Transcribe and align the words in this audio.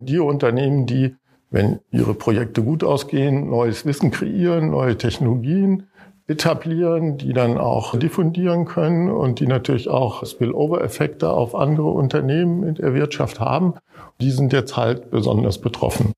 Die 0.00 0.18
Unternehmen, 0.18 0.86
die, 0.86 1.16
wenn 1.50 1.80
ihre 1.90 2.14
Projekte 2.14 2.62
gut 2.62 2.84
ausgehen, 2.84 3.48
neues 3.48 3.86
Wissen 3.86 4.10
kreieren, 4.10 4.70
neue 4.70 4.98
Technologien 4.98 5.84
etablieren, 6.26 7.18
die 7.18 7.32
dann 7.32 7.58
auch 7.58 7.98
diffundieren 7.98 8.64
können 8.64 9.10
und 9.10 9.40
die 9.40 9.46
natürlich 9.46 9.88
auch 9.88 10.24
Spillover-Effekte 10.24 11.30
auf 11.30 11.54
andere 11.54 11.88
Unternehmen 11.90 12.62
in 12.62 12.74
der 12.76 12.94
Wirtschaft 12.94 13.40
haben, 13.40 13.74
die 14.20 14.30
sind 14.30 14.52
jetzt 14.52 14.76
halt 14.76 15.10
besonders 15.10 15.58
betroffen. 15.58 16.12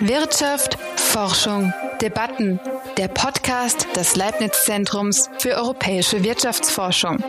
Wirtschaft, 0.00 0.76
Forschung, 0.96 1.72
Debatten. 2.02 2.58
Der 2.98 3.08
Podcast 3.08 3.86
des 3.96 4.16
Leibniz-Zentrums 4.16 5.30
für 5.38 5.50
europäische 5.50 6.24
Wirtschaftsforschung. 6.24 7.22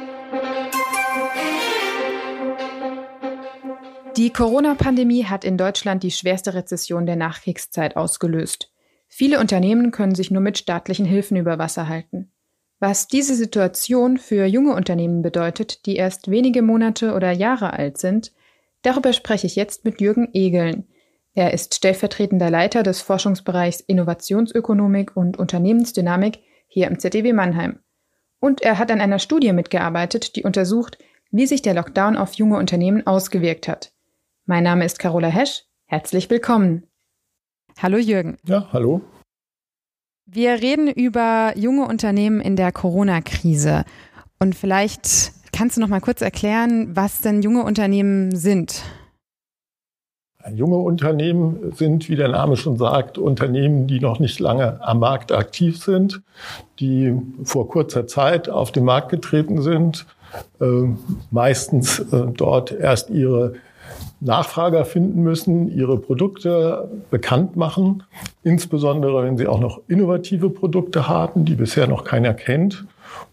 Die 4.17 4.29
Corona-Pandemie 4.29 5.25
hat 5.25 5.43
in 5.43 5.57
Deutschland 5.57 6.01
die 6.01 6.11
schwerste 6.11 6.53
Rezession 6.53 7.05
der 7.05 7.17
Nachkriegszeit 7.17 7.97
ausgelöst. 7.97 8.71
Viele 9.09 9.41
Unternehmen 9.41 9.91
können 9.91 10.15
sich 10.15 10.31
nur 10.31 10.41
mit 10.41 10.57
staatlichen 10.57 11.05
Hilfen 11.05 11.35
über 11.35 11.57
Wasser 11.57 11.89
halten. 11.89 12.31
Was 12.79 13.09
diese 13.09 13.35
Situation 13.35 14.17
für 14.17 14.45
junge 14.45 14.73
Unternehmen 14.73 15.21
bedeutet, 15.21 15.85
die 15.85 15.97
erst 15.97 16.31
wenige 16.31 16.61
Monate 16.61 17.13
oder 17.13 17.31
Jahre 17.31 17.73
alt 17.73 17.97
sind, 17.97 18.31
darüber 18.83 19.11
spreche 19.11 19.47
ich 19.47 19.57
jetzt 19.57 19.83
mit 19.83 19.99
Jürgen 19.99 20.29
Egeln. 20.31 20.87
Er 21.33 21.53
ist 21.53 21.75
stellvertretender 21.75 22.49
Leiter 22.49 22.83
des 22.83 23.01
Forschungsbereichs 23.01 23.81
Innovationsökonomik 23.81 25.17
und 25.17 25.35
Unternehmensdynamik 25.35 26.39
hier 26.67 26.87
im 26.87 26.99
ZDW 26.99 27.33
Mannheim. 27.33 27.79
Und 28.39 28.61
er 28.61 28.79
hat 28.79 28.91
an 28.91 29.01
einer 29.01 29.19
Studie 29.19 29.51
mitgearbeitet, 29.51 30.37
die 30.37 30.43
untersucht, 30.43 30.99
wie 31.31 31.47
sich 31.47 31.61
der 31.61 31.73
Lockdown 31.73 32.15
auf 32.15 32.35
junge 32.35 32.57
Unternehmen 32.57 33.05
ausgewirkt 33.05 33.67
hat. 33.67 33.91
Mein 34.47 34.63
Name 34.63 34.85
ist 34.85 34.99
Carola 34.99 35.27
Hesch. 35.27 35.63
Herzlich 35.87 36.29
willkommen. 36.29 36.83
Hallo 37.81 37.97
Jürgen. 37.97 38.37
Ja, 38.45 38.67
hallo. 38.71 39.01
Wir 40.27 40.61
reden 40.61 40.87
über 40.87 41.53
junge 41.55 41.87
Unternehmen 41.87 42.41
in 42.41 42.55
der 42.55 42.71
Corona-Krise. 42.71 43.85
Und 44.37 44.53
vielleicht 44.53 45.31
kannst 45.51 45.77
du 45.77 45.81
noch 45.81 45.87
mal 45.87 45.99
kurz 45.99 46.21
erklären, 46.21 46.95
was 46.95 47.21
denn 47.21 47.41
junge 47.41 47.63
Unternehmen 47.63 48.35
sind. 48.35 48.83
Junge 50.53 50.77
Unternehmen 50.77 51.71
sind, 51.71 52.07
wie 52.07 52.15
der 52.15 52.27
Name 52.27 52.55
schon 52.55 52.77
sagt, 52.77 53.17
Unternehmen, 53.17 53.87
die 53.87 53.99
noch 53.99 54.19
nicht 54.19 54.39
lange 54.39 54.79
am 54.83 54.99
Markt 54.99 55.31
aktiv 55.31 55.83
sind, 55.83 56.21
die 56.79 57.19
vor 57.45 57.67
kurzer 57.67 58.05
Zeit 58.05 58.47
auf 58.47 58.71
den 58.71 58.85
Markt 58.85 59.09
getreten 59.09 59.63
sind, 59.63 60.05
äh, 60.61 60.93
meistens 61.31 61.97
äh, 61.97 62.27
dort 62.27 62.71
erst 62.71 63.09
ihre 63.09 63.55
Nachfrager 64.21 64.85
finden 64.85 65.23
müssen, 65.23 65.69
ihre 65.69 65.97
Produkte 65.97 66.89
bekannt 67.11 67.55
machen, 67.55 68.03
insbesondere 68.43 69.23
wenn 69.23 69.37
sie 69.37 69.47
auch 69.47 69.59
noch 69.59 69.81
innovative 69.87 70.49
Produkte 70.49 71.07
haben, 71.07 71.45
die 71.45 71.55
bisher 71.55 71.87
noch 71.87 72.03
keiner 72.03 72.33
kennt. 72.33 72.85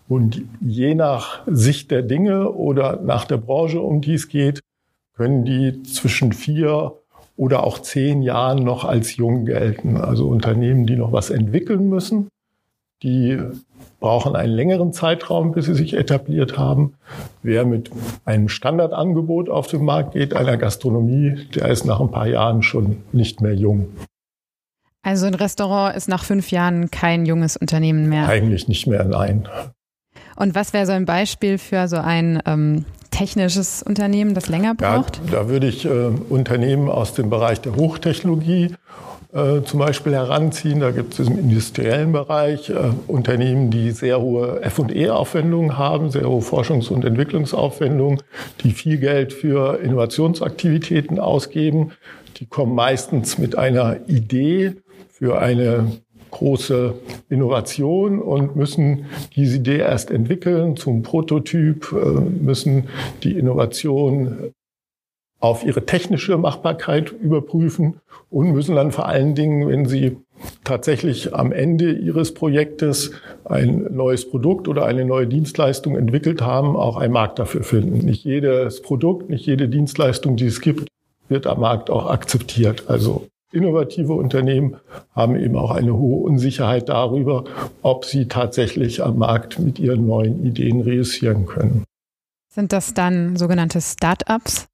Und 0.08 0.42
je 0.60 0.94
nach 0.94 1.40
Sicht 1.46 1.90
der 1.90 2.02
Dinge 2.02 2.50
oder 2.52 3.00
nach 3.02 3.24
der 3.24 3.38
Branche, 3.38 3.80
um 3.80 4.00
die 4.00 4.14
es 4.14 4.28
geht, 4.28 4.60
können 5.14 5.44
die 5.44 5.82
zwischen 5.84 6.32
vier 6.32 6.94
oder 7.36 7.64
auch 7.64 7.78
zehn 7.78 8.22
Jahren 8.22 8.62
noch 8.62 8.84
als 8.84 9.16
jung 9.16 9.46
gelten. 9.46 9.96
Also 9.96 10.28
Unternehmen, 10.28 10.86
die 10.86 10.96
noch 10.96 11.12
was 11.12 11.30
entwickeln 11.30 11.88
müssen, 11.88 12.28
die 13.02 13.38
brauchen 14.00 14.34
einen 14.34 14.52
längeren 14.52 14.92
Zeitraum, 14.92 15.52
bis 15.52 15.66
sie 15.66 15.74
sich 15.74 15.94
etabliert 15.94 16.58
haben. 16.58 16.94
Wer 17.42 17.64
mit 17.64 17.90
einem 18.24 18.48
Standardangebot 18.48 19.48
auf 19.48 19.68
den 19.68 19.84
Markt 19.84 20.14
geht, 20.14 20.34
einer 20.34 20.56
Gastronomie, 20.56 21.46
der 21.54 21.68
ist 21.68 21.84
nach 21.84 22.00
ein 22.00 22.10
paar 22.10 22.26
Jahren 22.26 22.62
schon 22.62 22.98
nicht 23.12 23.40
mehr 23.40 23.54
jung. 23.54 23.88
Also 25.02 25.26
ein 25.26 25.34
Restaurant 25.34 25.96
ist 25.96 26.08
nach 26.08 26.24
fünf 26.24 26.50
Jahren 26.50 26.90
kein 26.90 27.26
junges 27.26 27.56
Unternehmen 27.56 28.08
mehr. 28.08 28.28
Eigentlich 28.28 28.68
nicht 28.68 28.86
mehr, 28.86 29.04
nein. 29.04 29.48
Und 30.36 30.54
was 30.54 30.72
wäre 30.72 30.86
so 30.86 30.92
ein 30.92 31.04
Beispiel 31.04 31.58
für 31.58 31.88
so 31.88 31.96
ein 31.96 32.40
ähm, 32.46 32.84
technisches 33.10 33.82
Unternehmen, 33.82 34.34
das 34.34 34.48
länger 34.48 34.74
braucht? 34.74 35.20
Ja, 35.26 35.42
da 35.42 35.48
würde 35.48 35.66
ich 35.66 35.84
äh, 35.84 36.10
Unternehmen 36.28 36.88
aus 36.88 37.14
dem 37.14 37.30
Bereich 37.30 37.60
der 37.60 37.76
Hochtechnologie 37.76 38.74
äh, 39.32 39.62
zum 39.62 39.80
Beispiel 39.80 40.12
heranziehen. 40.12 40.80
Da 40.80 40.90
gibt 40.90 41.18
es 41.18 41.26
im 41.26 41.38
industriellen 41.38 42.12
Bereich 42.12 42.68
äh, 42.68 42.92
Unternehmen, 43.06 43.70
die 43.70 43.90
sehr 43.90 44.20
hohe 44.20 44.60
F&E-Aufwendungen 44.62 45.78
haben, 45.78 46.10
sehr 46.10 46.28
hohe 46.28 46.42
Forschungs- 46.42 46.90
und 46.90 47.04
Entwicklungsaufwendungen, 47.04 48.22
die 48.62 48.72
viel 48.72 48.98
Geld 48.98 49.32
für 49.32 49.80
Innovationsaktivitäten 49.80 51.18
ausgeben. 51.18 51.92
Die 52.36 52.46
kommen 52.46 52.74
meistens 52.74 53.38
mit 53.38 53.56
einer 53.56 54.06
Idee 54.06 54.74
für 55.10 55.38
eine 55.38 55.92
große 56.30 56.94
Innovation 57.28 58.20
und 58.20 58.56
müssen 58.56 59.06
diese 59.36 59.56
Idee 59.56 59.78
erst 59.78 60.10
entwickeln 60.10 60.76
zum 60.76 61.02
Prototyp, 61.02 61.92
äh, 61.92 62.20
müssen 62.20 62.88
die 63.22 63.38
Innovation 63.38 64.52
auf 65.42 65.64
ihre 65.64 65.84
technische 65.84 66.38
Machbarkeit 66.38 67.10
überprüfen 67.10 68.00
und 68.30 68.52
müssen 68.52 68.76
dann 68.76 68.92
vor 68.92 69.06
allen 69.06 69.34
Dingen, 69.34 69.68
wenn 69.68 69.86
sie 69.86 70.16
tatsächlich 70.62 71.34
am 71.34 71.50
Ende 71.50 71.92
ihres 71.92 72.32
Projektes 72.32 73.10
ein 73.44 73.88
neues 73.90 74.30
Produkt 74.30 74.68
oder 74.68 74.86
eine 74.86 75.04
neue 75.04 75.26
Dienstleistung 75.26 75.96
entwickelt 75.96 76.42
haben, 76.42 76.76
auch 76.76 76.96
einen 76.96 77.12
Markt 77.12 77.40
dafür 77.40 77.64
finden. 77.64 78.06
Nicht 78.06 78.24
jedes 78.24 78.82
Produkt, 78.82 79.30
nicht 79.30 79.44
jede 79.44 79.68
Dienstleistung, 79.68 80.36
die 80.36 80.46
es 80.46 80.60
gibt, 80.60 80.88
wird 81.28 81.48
am 81.48 81.60
Markt 81.60 81.90
auch 81.90 82.08
akzeptiert. 82.08 82.84
Also 82.88 83.26
innovative 83.50 84.12
Unternehmen 84.12 84.76
haben 85.12 85.34
eben 85.34 85.56
auch 85.56 85.72
eine 85.72 85.96
hohe 85.96 86.22
Unsicherheit 86.24 86.88
darüber, 86.88 87.44
ob 87.82 88.04
sie 88.04 88.28
tatsächlich 88.28 89.02
am 89.02 89.18
Markt 89.18 89.58
mit 89.58 89.80
ihren 89.80 90.06
neuen 90.06 90.46
Ideen 90.46 90.82
reüssieren 90.82 91.46
können. 91.46 91.82
Sind 92.48 92.72
das 92.72 92.94
dann 92.94 93.36
sogenannte 93.36 93.80
Start-ups? 93.80 94.68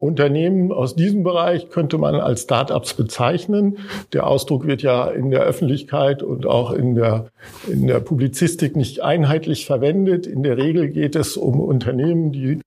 Unternehmen 0.00 0.72
aus 0.72 0.96
diesem 0.96 1.22
Bereich 1.22 1.68
könnte 1.68 1.98
man 1.98 2.14
als 2.14 2.42
Start-ups 2.42 2.94
bezeichnen. 2.94 3.78
Der 4.14 4.26
Ausdruck 4.26 4.66
wird 4.66 4.80
ja 4.80 5.06
in 5.08 5.30
der 5.30 5.42
Öffentlichkeit 5.42 6.22
und 6.22 6.46
auch 6.46 6.72
in 6.72 6.94
der, 6.94 7.26
in 7.70 7.86
der 7.86 8.00
Publizistik 8.00 8.76
nicht 8.76 9.02
einheitlich 9.02 9.66
verwendet. 9.66 10.26
In 10.26 10.42
der 10.42 10.56
Regel 10.56 10.88
geht 10.88 11.16
es 11.16 11.36
um 11.36 11.60
Unternehmen, 11.60 12.32
die 12.32 12.60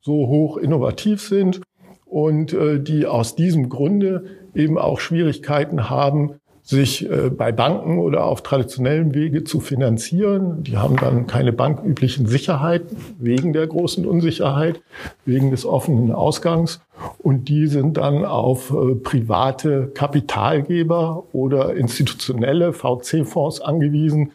so 0.00 0.28
hoch 0.28 0.56
innovativ 0.58 1.20
sind 1.22 1.60
und 2.04 2.52
äh, 2.52 2.78
die 2.78 3.06
aus 3.06 3.34
diesem 3.34 3.68
Grunde 3.68 4.24
eben 4.54 4.78
auch 4.78 5.00
Schwierigkeiten 5.00 5.90
haben, 5.90 6.36
sich 6.66 7.08
äh, 7.08 7.30
bei 7.30 7.52
Banken 7.52 7.98
oder 7.98 8.24
auf 8.24 8.42
traditionellem 8.42 9.14
Wege 9.14 9.44
zu 9.44 9.60
finanzieren. 9.60 10.64
Die 10.64 10.76
haben 10.76 10.96
dann 10.96 11.28
keine 11.28 11.52
banküblichen 11.52 12.26
Sicherheiten 12.26 12.96
wegen 13.18 13.52
der 13.52 13.68
großen 13.68 14.04
Unsicherheit, 14.04 14.80
wegen 15.24 15.52
des 15.52 15.64
offenen 15.64 16.10
Ausgangs. 16.10 16.80
Und 17.18 17.48
die 17.48 17.68
sind 17.68 17.98
dann 17.98 18.24
auf 18.24 18.72
äh, 18.72 18.96
private 18.96 19.92
Kapitalgeber 19.94 21.24
oder 21.32 21.74
institutionelle 21.74 22.72
VC-Fonds 22.72 23.60
angewiesen, 23.60 24.32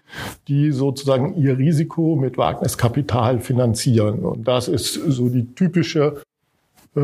die 0.47 0.71
sozusagen 0.71 1.35
ihr 1.35 1.57
Risiko 1.57 2.15
mit 2.15 2.37
Wagniskapital 2.37 3.39
finanzieren. 3.39 4.19
Und 4.19 4.47
das 4.47 4.69
ist 4.69 4.93
so 4.93 5.27
die 5.27 5.53
typische 5.53 6.21
äh, 6.95 7.01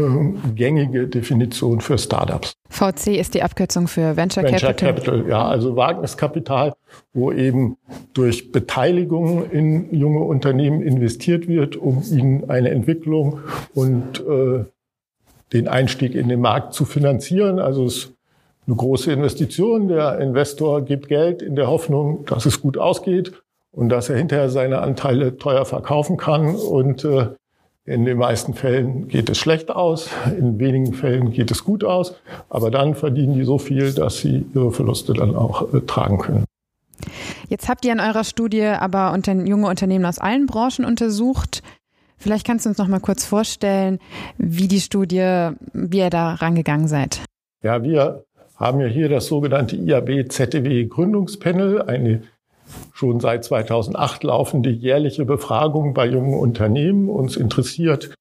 gängige 0.56 1.08
Definition 1.08 1.80
für 1.82 1.98
Startups. 1.98 2.54
VC 2.70 3.18
ist 3.18 3.34
die 3.34 3.44
Abkürzung 3.44 3.88
für 3.88 4.18
Venture, 4.18 4.44
Venture 4.44 4.74
Capital. 4.74 4.94
Capital. 4.94 5.30
Ja, 5.30 5.48
also 5.48 5.76
Wagniskapital, 5.76 6.74
wo 7.14 7.32
eben 7.32 7.78
durch 8.14 8.52
Beteiligung 8.52 9.50
in 9.50 9.94
junge 9.94 10.20
Unternehmen 10.20 10.82
investiert 10.82 11.48
wird, 11.48 11.76
um 11.76 12.04
ihnen 12.04 12.50
eine 12.50 12.70
Entwicklung 12.72 13.40
und 13.74 14.20
äh, 14.28 14.66
den 15.54 15.68
Einstieg 15.68 16.16
in 16.16 16.28
den 16.28 16.42
Markt 16.42 16.74
zu 16.74 16.84
finanzieren. 16.84 17.60
Also 17.60 17.86
es 17.86 17.96
ist 17.96 18.14
eine 18.68 18.76
große 18.76 19.12
Investition. 19.12 19.88
Der 19.88 20.20
Investor 20.20 20.82
gibt 20.82 21.08
Geld 21.08 21.42
in 21.42 21.56
der 21.56 21.68
Hoffnung, 21.68 22.26
dass 22.26 22.46
es 22.46 22.62
gut 22.62 22.78
ausgeht 22.78 23.32
und 23.72 23.90
dass 23.90 24.10
er 24.10 24.18
hinterher 24.18 24.50
seine 24.50 24.80
Anteile 24.82 25.38
teuer 25.38 25.66
verkaufen 25.66 26.18
kann 26.18 26.56
und 26.56 27.06
äh, 27.06 27.28
in 27.88 28.04
den 28.04 28.18
meisten 28.18 28.54
Fällen 28.54 29.08
geht 29.08 29.30
es 29.30 29.38
schlecht 29.38 29.72
aus, 29.72 30.10
in 30.38 30.60
wenigen 30.60 30.94
Fällen 30.94 31.32
geht 31.32 31.52
es 31.52 31.64
gut 31.64 31.86
aus, 31.86 32.16
aber 32.50 32.70
dann 32.70 32.96
verdienen 32.96 33.34
die 33.34 33.46
so 33.46 33.58
viel, 33.58 33.94
dass 33.94 34.18
sie 34.18 34.46
ihre 34.54 34.72
Verluste 34.74 35.14
dann 35.14 35.36
auch 35.36 35.74
äh, 35.74 35.80
tragen 35.82 36.20
können. 36.20 36.44
Jetzt 37.48 37.70
habt 37.70 37.86
ihr 37.86 37.94
in 37.94 38.02
eurer 38.02 38.26
Studie 38.26 38.64
aber 38.64 39.14
unter, 39.14 39.34
junge 39.34 39.68
Unternehmen 39.68 40.06
aus 40.06 40.20
allen 40.20 40.48
Branchen 40.48 40.84
untersucht. 40.84 41.64
Vielleicht 42.18 42.46
kannst 42.46 42.66
du 42.66 42.70
uns 42.70 42.78
noch 42.78 42.90
mal 42.90 43.00
kurz 43.00 43.24
vorstellen, 43.24 44.00
wie 44.38 44.68
die 44.68 44.82
Studie, 44.82 45.52
wie 45.72 46.00
ihr 46.00 46.10
da 46.10 46.34
rangegangen 46.34 46.90
seid. 46.90 47.22
Ja, 47.64 47.84
wir 47.84 48.26
haben 48.58 48.82
ja 48.82 48.88
hier 48.88 49.08
das 49.08 49.28
sogenannte 49.28 49.78
IAB-ZDW 49.78 50.88
Gründungspanel, 50.88 51.84
eine 51.84 52.24
schon 52.94 53.20
seit 53.20 53.44
2008 53.44 54.24
laufende 54.24 54.70
jährliche 54.70 55.26
Befragung 55.26 55.94
bei 55.94 56.08
jungen 56.08 56.34
Unternehmen. 56.34 57.10
Uns 57.10 57.38
interessiert, 57.38 58.14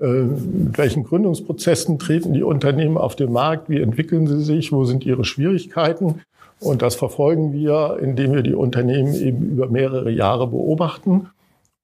äh, 0.00 0.06
mit 0.06 0.78
welchen 0.78 1.04
Gründungsprozessen 1.04 1.98
treten 1.98 2.32
die 2.32 2.42
Unternehmen 2.42 2.96
auf 2.96 3.16
den 3.16 3.32
Markt, 3.32 3.68
wie 3.68 3.80
entwickeln 3.80 4.26
sie 4.26 4.42
sich, 4.42 4.72
wo 4.72 4.84
sind 4.84 5.04
ihre 5.04 5.24
Schwierigkeiten. 5.24 6.22
Und 6.60 6.82
das 6.82 6.94
verfolgen 6.94 7.52
wir, 7.52 7.98
indem 8.00 8.32
wir 8.32 8.42
die 8.42 8.54
Unternehmen 8.54 9.14
eben 9.14 9.50
über 9.50 9.68
mehrere 9.68 10.10
Jahre 10.10 10.48
beobachten. 10.48 11.28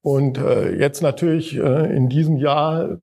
Und 0.03 0.39
äh, 0.39 0.77
jetzt 0.77 1.01
natürlich 1.01 1.57
äh, 1.57 1.97
in 1.97 2.09
diesem 2.09 2.37
Jahr 2.37 2.99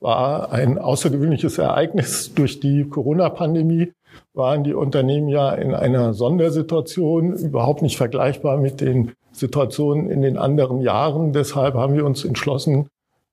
war 0.00 0.52
ein 0.52 0.78
außergewöhnliches 0.78 1.58
Ereignis. 1.58 2.34
Durch 2.34 2.60
die 2.60 2.84
Corona-Pandemie 2.84 3.92
waren 4.34 4.64
die 4.64 4.74
Unternehmen 4.74 5.28
ja 5.28 5.52
in 5.52 5.74
einer 5.74 6.14
Sondersituation, 6.14 7.34
überhaupt 7.34 7.82
nicht 7.82 7.96
vergleichbar 7.96 8.56
mit 8.56 8.80
den 8.80 9.12
Situationen 9.32 10.10
in 10.10 10.22
den 10.22 10.38
anderen 10.38 10.80
Jahren. 10.80 11.32
Deshalb 11.32 11.74
haben 11.74 11.94
wir 11.94 12.04
uns 12.04 12.24
entschlossen, 12.24 12.88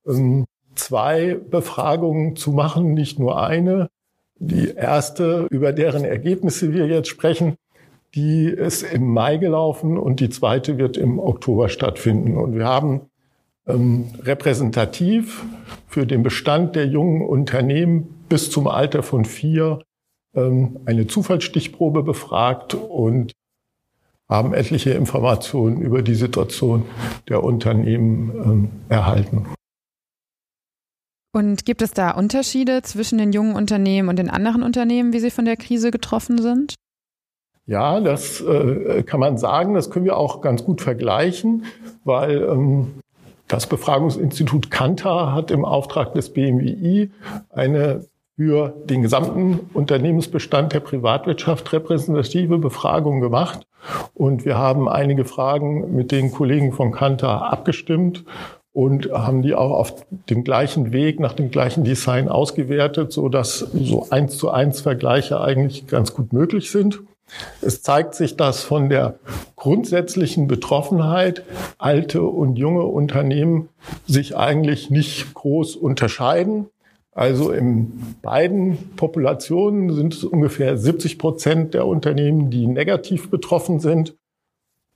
ähm, 0.08 0.46
zwei 0.76 1.36
Befragungen 1.36 2.36
zu 2.36 2.52
machen, 2.52 2.94
nicht 2.94 3.20
nur 3.20 3.42
eine. 3.42 3.90
Die 4.40 4.70
erste, 4.70 5.48
über 5.50 5.74
deren 5.74 6.06
Ergebnisse 6.06 6.74
wir 6.74 6.88
jetzt 6.88 7.10
sprechen, 7.10 7.56
die 8.16 8.46
ist 8.46 8.84
im 8.84 9.08
Mai 9.14 9.38
gelaufen 9.38 9.98
und 9.98 10.20
die 10.20 10.30
zweite 10.30 10.78
wird 10.78 10.98
im 10.98 11.20
Oktober 11.20 11.70
stattfinden. 11.70 12.38
Und 12.38 12.56
wir 12.56 12.66
haben 12.66 13.02
ähm, 13.68 14.06
repräsentativ 14.22 15.46
für 15.88 16.08
den 16.08 16.24
Bestand 16.24 16.76
der 16.76 16.88
jungen 16.88 17.22
Unternehmen 17.22 18.24
bis 18.30 18.50
zum 18.50 18.68
Alter 18.68 19.04
von 19.04 19.26
vier 19.26 19.82
eine 20.86 21.08
Zufallsstichprobe 21.08 22.04
befragt 22.04 22.74
und 22.74 23.34
haben 24.28 24.54
etliche 24.54 24.92
Informationen 24.92 25.82
über 25.82 26.02
die 26.02 26.16
Situation 26.16 26.86
der 27.28 27.44
Unternehmen 27.44 28.32
ähm, 28.44 28.70
erhalten. 28.90 29.48
Und 31.32 31.66
gibt 31.66 31.82
es 31.82 31.92
da 31.92 32.12
Unterschiede 32.12 32.82
zwischen 32.82 33.18
den 33.18 33.32
jungen 33.32 33.56
Unternehmen 33.56 34.10
und 34.10 34.18
den 34.18 34.30
anderen 34.30 34.64
Unternehmen, 34.64 35.14
wie 35.14 35.20
sie 35.20 35.32
von 35.32 35.46
der 35.46 35.58
Krise 35.58 35.92
getroffen 35.92 36.40
sind? 36.42 36.76
Ja, 37.66 38.00
das 38.00 38.42
äh, 38.42 39.04
kann 39.04 39.20
man 39.20 39.38
sagen. 39.38 39.76
Das 39.76 39.92
können 39.92 40.06
wir 40.06 40.18
auch 40.18 40.42
ganz 40.42 40.64
gut 40.64 40.82
vergleichen, 40.82 41.66
weil 42.04 42.42
ähm, 42.42 42.96
das 43.48 43.68
Befragungsinstitut 43.68 44.72
Kantar 44.72 45.34
hat 45.34 45.52
im 45.52 45.66
Auftrag 45.66 46.14
des 46.14 46.34
BMWI 46.34 47.12
eine 47.50 48.08
für 48.40 48.74
den 48.86 49.02
gesamten 49.02 49.70
Unternehmensbestand 49.74 50.72
der 50.72 50.80
Privatwirtschaft 50.80 51.74
repräsentative 51.74 52.58
Befragung 52.58 53.20
gemacht. 53.20 53.68
Und 54.14 54.46
wir 54.46 54.58
haben 54.58 54.88
einige 54.88 55.26
Fragen 55.26 55.94
mit 55.94 56.14
den 56.14 56.32
Kollegen 56.32 56.72
von 56.72 56.94
Kantar 56.94 57.52
abgestimmt 57.52 58.24
und 58.72 59.12
haben 59.12 59.42
die 59.42 59.56
auch 59.56 59.72
auf 59.72 60.06
dem 60.30 60.46
gleichen 60.46 60.94
Weg, 60.94 61.20
nach 61.20 61.34
dem 61.34 61.52
gleichen 61.52 61.84
Design 61.84 62.30
ausgewertet, 62.30 63.12
so 63.12 63.28
dass 63.28 63.60
so 63.60 64.08
eins 64.10 64.38
zu 64.38 64.50
eins 64.50 64.80
Vergleiche 64.80 65.42
eigentlich 65.42 65.88
ganz 65.88 66.14
gut 66.14 66.32
möglich 66.32 66.72
sind. 66.72 67.02
Es 67.62 67.84
zeigt 67.84 68.16
sich, 68.16 68.38
dass 68.38 68.64
von 68.64 68.88
der 68.88 69.16
grundsätzlichen 69.58 70.48
Betroffenheit 70.48 71.44
alte 71.78 72.24
und 72.24 72.56
junge 72.56 72.84
Unternehmen 72.84 73.68
sich 74.08 74.38
eigentlich 74.38 74.90
nicht 74.90 75.34
groß 75.34 75.76
unterscheiden. 75.76 76.68
Also 77.20 77.52
in 77.52 78.16
beiden 78.22 78.96
Populationen 78.96 79.94
sind 79.94 80.14
es 80.14 80.24
ungefähr 80.24 80.78
70 80.78 81.18
Prozent 81.18 81.74
der 81.74 81.86
Unternehmen, 81.86 82.50
die 82.50 82.66
negativ 82.66 83.30
betroffen 83.30 83.82
sind, 83.82 84.16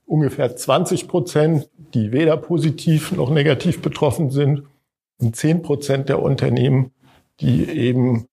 ungefähr 0.05 0.55
20 0.55 1.09
Prozent, 1.09 1.69
die 1.93 2.13
weder 2.13 2.37
positiv 2.37 3.11
noch 3.11 3.29
negativ 3.29 3.81
betroffen 3.81 4.29
sind 4.31 4.63
und 5.17 5.35
10 5.35 5.63
Prozent 5.63 6.07
der 6.07 6.23
Unternehmen, 6.23 6.91
die 7.41 7.67
eben 7.67 8.25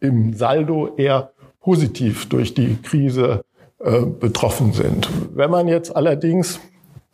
im 0.00 0.34
Saldo 0.34 0.96
eher 0.96 1.30
positiv 1.60 2.28
durch 2.28 2.52
die 2.52 2.78
Krise 2.82 3.44
äh, 3.78 4.00
betroffen 4.00 4.72
sind. 4.72 5.08
Wenn 5.36 5.52
man 5.52 5.68
jetzt 5.68 5.94
allerdings 5.94 6.58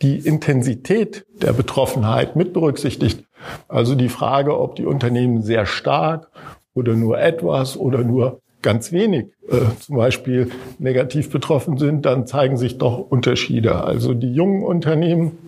die 0.01 0.17
Intensität 0.17 1.27
der 1.43 1.53
Betroffenheit 1.53 2.37
mit 2.37 2.55
berücksichtigt, 2.55 3.27
also 3.69 3.95
die 3.95 4.09
Frage, 4.09 4.59
ob 4.59 4.77
die 4.77 4.87
Unternehmen 4.87 5.43
sehr 5.43 5.67
stark 5.67 6.29
oder 6.75 6.95
nur 6.95 7.19
etwas 7.19 7.77
oder 7.77 7.99
nur 7.99 8.41
ganz 8.63 8.93
wenig 8.93 9.27
äh, 9.49 9.61
zum 9.79 9.97
Beispiel 9.97 10.51
negativ 10.79 11.31
betroffen 11.31 11.77
sind, 11.79 12.07
dann 12.07 12.27
zeigen 12.27 12.57
sich 12.57 12.79
doch 12.79 12.99
Unterschiede. 12.99 13.85
Also 13.85 14.15
die 14.15 14.33
jungen 14.33 14.63
Unternehmen 14.63 15.39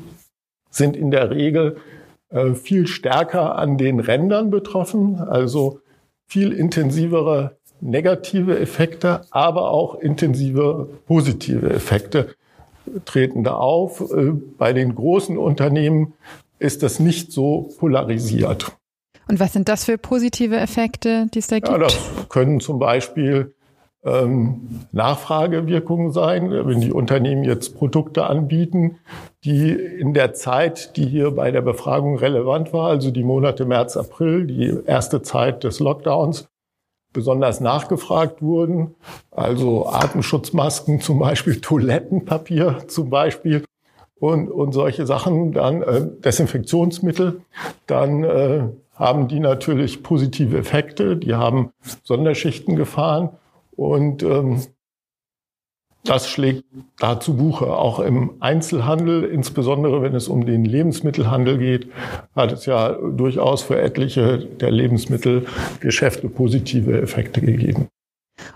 sind 0.70 0.96
in 0.96 1.10
der 1.10 1.30
Regel 1.30 1.78
äh, 2.28 2.52
viel 2.52 2.86
stärker 2.86 3.56
an 3.56 3.78
den 3.78 4.00
Rändern 4.00 4.50
betroffen, 4.50 5.16
also 5.16 5.80
viel 6.26 6.52
intensivere 6.52 7.56
negative 7.80 8.58
Effekte, 8.58 9.22
aber 9.30 9.70
auch 9.70 9.96
intensive 9.96 10.88
positive 11.06 11.70
Effekte 11.70 12.34
treten 13.04 13.44
da 13.44 13.54
auf. 13.54 14.00
Äh, 14.12 14.32
bei 14.58 14.72
den 14.72 14.94
großen 14.94 15.38
Unternehmen 15.38 16.14
ist 16.58 16.82
das 16.82 17.00
nicht 17.00 17.32
so 17.32 17.70
polarisiert. 17.78 18.76
Und 19.28 19.40
was 19.40 19.52
sind 19.52 19.68
das 19.68 19.84
für 19.84 19.98
positive 19.98 20.56
Effekte, 20.56 21.26
die 21.34 21.40
es 21.40 21.48
da 21.48 21.56
gibt? 21.56 21.68
Ja, 21.68 21.78
das 21.78 21.98
können 22.28 22.60
zum 22.60 22.78
Beispiel 22.78 23.54
ähm, 24.04 24.86
Nachfragewirkungen 24.92 26.12
sein, 26.12 26.50
wenn 26.50 26.80
die 26.80 26.92
Unternehmen 26.92 27.42
jetzt 27.42 27.76
Produkte 27.76 28.26
anbieten, 28.26 28.98
die 29.44 29.70
in 29.72 30.14
der 30.14 30.32
Zeit, 30.32 30.96
die 30.96 31.06
hier 31.06 31.32
bei 31.32 31.50
der 31.50 31.62
Befragung 31.62 32.16
relevant 32.16 32.72
war, 32.72 32.88
also 32.88 33.10
die 33.10 33.24
Monate 33.24 33.64
März, 33.64 33.96
April, 33.96 34.46
die 34.46 34.78
erste 34.86 35.22
Zeit 35.22 35.64
des 35.64 35.80
Lockdowns, 35.80 36.48
besonders 37.12 37.60
nachgefragt 37.60 38.42
wurden. 38.42 38.94
Also 39.32 39.88
Atemschutzmasken 39.88 41.00
zum 41.00 41.18
Beispiel, 41.18 41.60
Toilettenpapier 41.60 42.84
zum 42.86 43.10
Beispiel 43.10 43.64
und, 44.18 44.50
und 44.50 44.72
solche 44.72 45.06
Sachen, 45.06 45.52
dann 45.52 45.82
äh, 45.82 46.06
Desinfektionsmittel, 46.24 47.42
dann 47.86 48.24
äh, 48.24 48.68
haben 48.94 49.28
die 49.28 49.40
natürlich 49.40 50.02
positive 50.02 50.56
Effekte. 50.56 51.16
Die 51.16 51.34
haben 51.34 51.70
Sonderschichten 52.02 52.76
gefahren 52.76 53.30
und 53.76 54.22
ähm, 54.22 54.62
das 56.04 56.28
schlägt 56.28 56.64
da 56.98 57.18
zu 57.20 57.36
Buche. 57.36 57.66
Auch 57.76 57.98
im 57.98 58.40
Einzelhandel, 58.40 59.24
insbesondere 59.24 60.02
wenn 60.02 60.14
es 60.14 60.28
um 60.28 60.46
den 60.46 60.64
Lebensmittelhandel 60.64 61.58
geht, 61.58 61.88
hat 62.34 62.52
es 62.52 62.66
ja 62.66 62.92
durchaus 62.92 63.62
für 63.62 63.80
etliche 63.80 64.38
der 64.38 64.70
Lebensmittelgeschäfte 64.70 66.28
positive 66.28 67.00
Effekte 67.00 67.40
gegeben. 67.40 67.88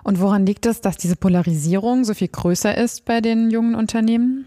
Und 0.04 0.20
woran 0.20 0.46
liegt 0.46 0.66
es, 0.66 0.80
dass 0.80 0.96
diese 0.96 1.16
Polarisierung 1.16 2.04
so 2.04 2.14
viel 2.14 2.28
größer 2.28 2.76
ist 2.76 3.04
bei 3.04 3.20
den 3.20 3.50
jungen 3.50 3.74
Unternehmen? 3.74 4.46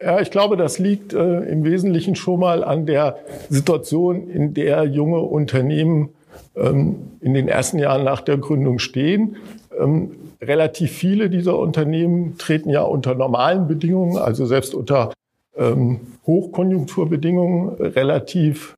Ja, 0.00 0.20
ich 0.20 0.30
glaube, 0.30 0.56
das 0.56 0.78
liegt 0.78 1.12
äh, 1.12 1.40
im 1.40 1.64
Wesentlichen 1.64 2.14
schon 2.14 2.40
mal 2.40 2.62
an 2.62 2.86
der 2.86 3.16
Situation, 3.48 4.28
in 4.28 4.54
der 4.54 4.84
junge 4.84 5.18
Unternehmen 5.18 6.10
ähm, 6.56 6.96
in 7.20 7.34
den 7.34 7.48
ersten 7.48 7.78
Jahren 7.78 8.04
nach 8.04 8.20
der 8.20 8.38
Gründung 8.38 8.78
stehen. 8.78 9.36
Ähm, 9.78 10.12
relativ 10.40 10.92
viele 10.92 11.30
dieser 11.30 11.58
Unternehmen 11.58 12.38
treten 12.38 12.70
ja 12.70 12.82
unter 12.82 13.14
normalen 13.14 13.66
Bedingungen, 13.66 14.16
also 14.16 14.46
selbst 14.46 14.74
unter 14.74 15.12
ähm, 15.56 16.00
Hochkonjunkturbedingungen 16.26 17.70
relativ 17.70 18.76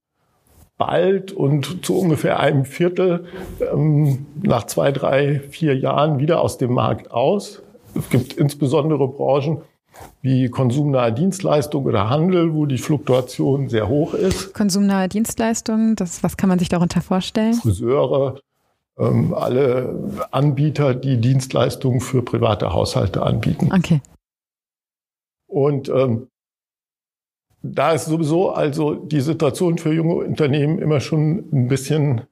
bald 0.78 1.32
und 1.32 1.84
zu 1.84 1.98
ungefähr 1.98 2.40
einem 2.40 2.64
Viertel 2.64 3.26
ähm, 3.72 4.26
nach 4.42 4.64
zwei, 4.64 4.92
drei, 4.92 5.40
vier 5.40 5.76
Jahren 5.76 6.18
wieder 6.18 6.40
aus 6.40 6.56
dem 6.56 6.72
Markt 6.72 7.10
aus. 7.10 7.62
Es 7.94 8.08
gibt 8.08 8.32
insbesondere 8.34 9.06
Branchen, 9.08 9.58
wie 10.22 10.48
konsumnahe 10.48 11.12
Dienstleistung 11.12 11.84
oder 11.84 12.08
Handel, 12.10 12.54
wo 12.54 12.66
die 12.66 12.78
Fluktuation 12.78 13.68
sehr 13.68 13.88
hoch 13.88 14.14
ist. 14.14 14.54
Konsumnahe 14.54 15.08
Dienstleistungen, 15.08 15.96
das, 15.96 16.22
was 16.22 16.36
kann 16.36 16.48
man 16.48 16.58
sich 16.58 16.68
darunter 16.68 17.00
vorstellen? 17.00 17.54
Friseure, 17.54 18.40
ähm, 18.98 19.34
alle 19.34 20.28
Anbieter, 20.30 20.94
die 20.94 21.18
Dienstleistungen 21.18 22.00
für 22.00 22.22
private 22.22 22.72
Haushalte 22.72 23.22
anbieten. 23.22 23.70
Okay. 23.74 24.00
Und 25.46 25.88
ähm, 25.88 26.28
da 27.62 27.92
ist 27.92 28.06
sowieso 28.06 28.50
also 28.50 28.94
die 28.94 29.20
Situation 29.20 29.78
für 29.78 29.92
junge 29.92 30.14
Unternehmen 30.14 30.78
immer 30.78 31.00
schon 31.00 31.44
ein 31.52 31.68
bisschen, 31.68 32.22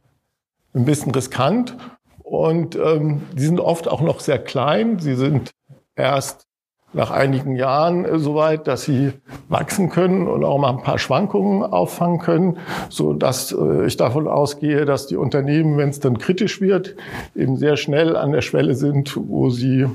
ein 0.75 0.85
bisschen 0.85 1.13
riskant. 1.13 1.77
Und 2.23 2.77
ähm, 2.77 3.23
die 3.37 3.45
sind 3.45 3.61
oft 3.61 3.89
auch 3.89 4.01
noch 4.01 4.21
sehr 4.21 4.39
klein. 4.39 4.99
Sie 4.99 5.15
sind 5.15 5.51
erst 5.97 6.48
nach 6.93 7.11
einigen 7.11 7.57
Jahren 7.57 8.05
äh, 8.05 8.19
soweit, 8.19 8.67
dass 8.67 8.85
sie 8.85 9.13
wachsen 9.49 9.91
können 9.91 10.27
und 10.27 10.45
auch 10.45 10.59
mal 10.59 10.71
ein 10.71 10.83
paar 10.83 10.99
Schwankungen 10.99 11.63
auffangen 11.63 12.19
können, 12.19 12.59
so 12.89 13.13
dass 13.13 13.53
äh, 13.53 13.87
ich 13.87 13.97
davon 13.97 14.27
ausgehe, 14.27 14.85
dass 14.85 15.07
die 15.07 15.17
Unternehmen, 15.17 15.77
wenn 15.77 15.91
es 15.91 16.01
dann 16.01 16.19
kritisch 16.19 16.61
wird, 16.61 16.97
eben 17.35 17.57
sehr 17.57 17.77
schnell 17.77 18.17
an 18.17 18.33
der 18.33 18.43
Schwelle 18.43 18.75
sind, 18.75 19.17
wo 19.17 19.51
sie 19.51 19.87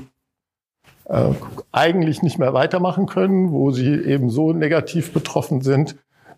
äh, 1.06 1.30
eigentlich 1.72 2.22
nicht 2.22 2.38
mehr 2.38 2.54
weitermachen 2.54 3.06
können, 3.06 3.50
wo 3.50 3.70
sie 3.70 3.94
eben 3.94 4.30
so 4.30 4.52
negativ 4.52 5.12
betroffen 5.12 5.60
sind, 5.60 5.96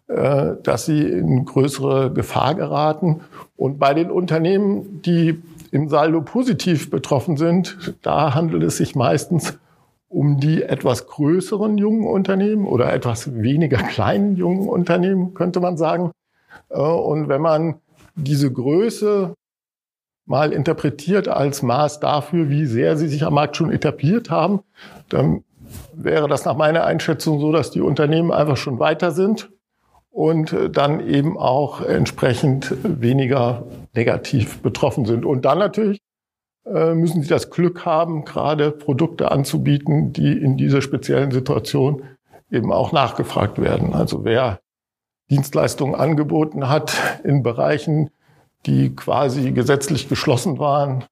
dass 0.08 0.86
sie 0.86 1.02
in 1.02 1.44
größere 1.44 2.12
Gefahr 2.12 2.54
geraten. 2.54 3.22
Und 3.56 3.80
bei 3.80 3.92
den 3.92 4.08
Unternehmen, 4.08 5.02
die 5.02 5.42
im 5.72 5.88
Saldo 5.88 6.20
positiv 6.20 6.90
betroffen 6.90 7.36
sind, 7.36 7.96
da 8.02 8.32
handelt 8.32 8.62
es 8.62 8.76
sich 8.76 8.94
meistens 8.94 9.58
um 10.16 10.40
die 10.40 10.62
etwas 10.62 11.08
größeren 11.08 11.76
jungen 11.76 12.06
Unternehmen 12.06 12.66
oder 12.66 12.90
etwas 12.90 13.34
weniger 13.34 13.76
kleinen 13.76 14.34
jungen 14.34 14.66
Unternehmen, 14.66 15.34
könnte 15.34 15.60
man 15.60 15.76
sagen. 15.76 16.10
Äh, 16.70 16.80
und 16.80 17.28
wenn 17.28 17.42
man 17.42 17.74
diese 18.14 18.50
Größe 18.50 19.34
mal 20.24 20.54
interpretiert 20.54 21.28
als 21.28 21.60
Maß 21.60 22.00
dafür, 22.00 22.48
wie 22.48 22.64
sehr 22.64 22.96
sie 22.96 23.08
sich 23.08 23.24
am 23.24 23.34
Markt 23.34 23.58
schon 23.58 23.70
etabliert 23.70 24.30
haben, 24.30 24.60
dann 25.10 25.44
wäre 25.92 26.28
das 26.28 26.46
nach 26.46 26.56
meiner 26.56 26.86
Einschätzung 26.86 27.38
so, 27.38 27.52
dass 27.52 27.70
die 27.70 27.82
Unternehmen 27.82 28.32
einfach 28.32 28.56
schon 28.56 28.78
weiter 28.78 29.10
sind 29.10 29.50
und 30.08 30.50
äh, 30.54 30.70
dann 30.70 31.06
eben 31.06 31.36
auch 31.36 31.82
entsprechend 31.82 32.74
weniger 32.82 33.66
negativ 33.94 34.62
betroffen 34.62 35.04
sind. 35.04 35.26
Und 35.26 35.44
dann 35.44 35.58
natürlich 35.58 36.00
müssen 36.68 37.22
sie 37.22 37.28
das 37.28 37.50
Glück 37.50 37.84
haben, 37.84 38.24
gerade 38.24 38.72
Produkte 38.72 39.30
anzubieten, 39.30 40.12
die 40.12 40.32
in 40.32 40.56
dieser 40.56 40.82
speziellen 40.82 41.30
Situation 41.30 42.02
eben 42.50 42.72
auch 42.72 42.92
nachgefragt 42.92 43.60
werden. 43.60 43.94
Also 43.94 44.24
wer 44.24 44.60
Dienstleistungen 45.30 45.94
angeboten 45.94 46.68
hat 46.68 46.96
in 47.24 47.42
Bereichen, 47.42 48.10
die 48.66 48.94
quasi 48.94 49.52
gesetzlich 49.52 50.08
geschlossen 50.08 50.58
waren, 50.58 51.04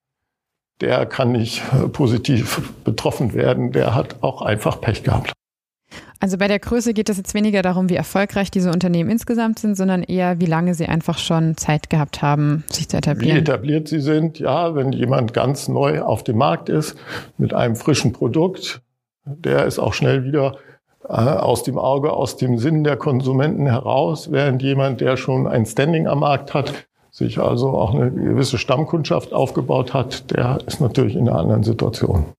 der 0.81 1.07
kann 1.07 1.33
nicht 1.33 1.63
äh, 1.73 1.89
positiv 1.89 2.73
betroffen 2.85 3.33
werden. 3.33 3.73
Der 3.73 3.95
hat 3.95 4.23
auch 4.23 4.43
einfach 4.43 4.81
Pech 4.81 5.05
gehabt. 5.05 5.33
Also 6.25 6.39
bei 6.39 6.49
der 6.49 6.59
Größe 6.59 6.95
geht 6.95 7.11
es 7.11 7.19
jetzt 7.19 7.35
weniger 7.35 7.61
darum, 7.61 7.91
wie 7.91 7.97
erfolgreich 7.97 8.51
diese 8.51 8.71
Unternehmen 8.71 9.11
insgesamt 9.11 9.59
sind, 9.59 9.77
sondern 9.77 10.03
eher, 10.03 10.41
wie 10.41 10.47
lange 10.47 10.73
sie 10.73 10.87
einfach 10.87 11.19
schon 11.19 11.59
Zeit 11.59 11.91
gehabt 11.91 12.23
haben, 12.23 12.65
sich 12.71 12.89
zu 12.89 12.97
etablieren. 12.97 13.37
Wie 13.37 13.41
etabliert 13.41 13.89
sie 13.89 14.01
sind, 14.01 14.39
ja, 14.39 14.75
wenn 14.75 14.93
jemand 14.93 15.35
ganz 15.35 15.69
neu 15.69 16.01
auf 16.01 16.25
dem 16.25 16.39
Markt 16.39 16.71
ist 16.71 16.97
mit 17.37 17.53
einem 17.53 17.77
frischen 17.77 18.15
Produkt, 18.15 18.81
der 19.27 19.67
ist 19.67 19.79
auch 19.79 19.93
schnell 19.93 20.25
wieder 20.25 20.57
äh, 21.07 21.13
aus 21.13 21.63
dem 21.63 21.77
Auge, 21.77 22.15
aus 22.15 22.39
dem 22.39 22.57
Sinn 22.57 22.85
der 22.85 22.97
Konsumenten 22.97 23.67
heraus, 23.67 24.33
während 24.33 24.63
jemand, 24.63 25.03
der 25.03 25.19
schon 25.19 25.47
ein 25.47 25.67
Standing 25.67 26.07
am 26.07 26.21
Markt 26.21 26.55
hat, 26.55 26.73
sich 27.11 27.39
also 27.39 27.69
auch 27.69 27.95
eine 27.95 28.11
gewisse 28.11 28.57
Stammkundschaft 28.57 29.35
aufgebaut 29.35 29.93
hat, 29.93 30.31
der 30.31 30.61
ist 30.67 30.81
natürlich 30.81 31.17
in 31.17 31.29
einer 31.29 31.39
anderen 31.39 31.65
Situation. 31.65 32.33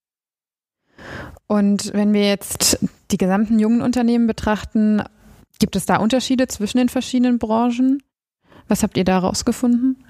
Und 1.48 1.94
wenn 1.94 2.13
wir 2.13 2.27
jetzt 2.27 2.80
die 3.12 3.18
gesamten 3.18 3.60
jungen 3.60 3.82
Unternehmen 3.82 4.28
betrachten, 4.28 5.04
gibt 5.60 5.76
es 5.76 5.86
da 5.86 5.98
Unterschiede 5.98 6.48
zwischen 6.48 6.78
den 6.78 6.90
verschiedenen 6.90 7.40
Branchen? 7.40 8.02
Was 8.68 8.84
habt 8.84 8.98
ihr 8.98 9.06
da 9.06 9.20
rausgefunden? 9.20 10.04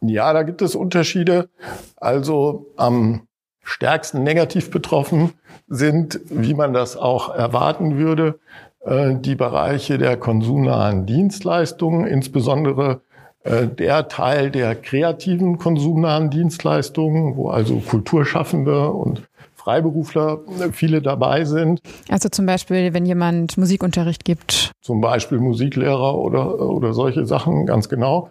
Ja, 0.00 0.32
da 0.32 0.42
gibt 0.42 0.62
es 0.62 0.74
Unterschiede. 0.74 1.50
Also 1.96 2.66
am 2.76 3.26
stärksten 3.62 4.22
negativ 4.22 4.70
betroffen 4.70 5.34
sind, 5.68 6.20
wie 6.28 6.54
man 6.54 6.72
das 6.72 6.96
auch 6.96 7.34
erwarten 7.34 7.98
würde, 7.98 8.40
äh, 8.80 9.14
die 9.14 9.36
Bereiche 9.36 9.98
der 9.98 10.16
konsumnahen 10.16 11.06
Dienstleistungen, 11.06 12.06
insbesondere 12.06 13.02
äh, 13.42 13.68
der 13.68 14.08
Teil 14.08 14.50
der 14.50 14.74
kreativen 14.74 15.58
konsumnahen 15.58 16.30
Dienstleistungen, 16.30 17.36
wo 17.36 17.50
also 17.50 17.76
Kulturschaffende 17.76 18.90
und 18.90 19.29
Freiberufler 19.70 20.40
äh, 20.60 20.72
viele 20.72 21.00
dabei 21.00 21.44
sind. 21.44 21.80
Also 22.08 22.28
zum 22.28 22.44
Beispiel, 22.44 22.92
wenn 22.92 23.06
jemand 23.06 23.56
Musikunterricht 23.56 24.24
gibt. 24.24 24.72
Zum 24.80 25.00
Beispiel 25.00 25.38
Musiklehrer 25.38 26.18
oder, 26.18 26.58
oder 26.58 26.92
solche 26.92 27.24
Sachen, 27.24 27.66
ganz 27.66 27.88
genau. 27.88 28.30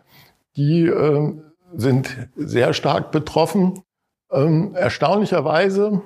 Die 0.58 0.86
äh, 0.86 1.34
sind 1.76 2.30
sehr 2.36 2.74
stark 2.74 3.12
betroffen. 3.12 3.82
Ähm, 4.32 4.76
erstaunlicherweise 4.76 6.02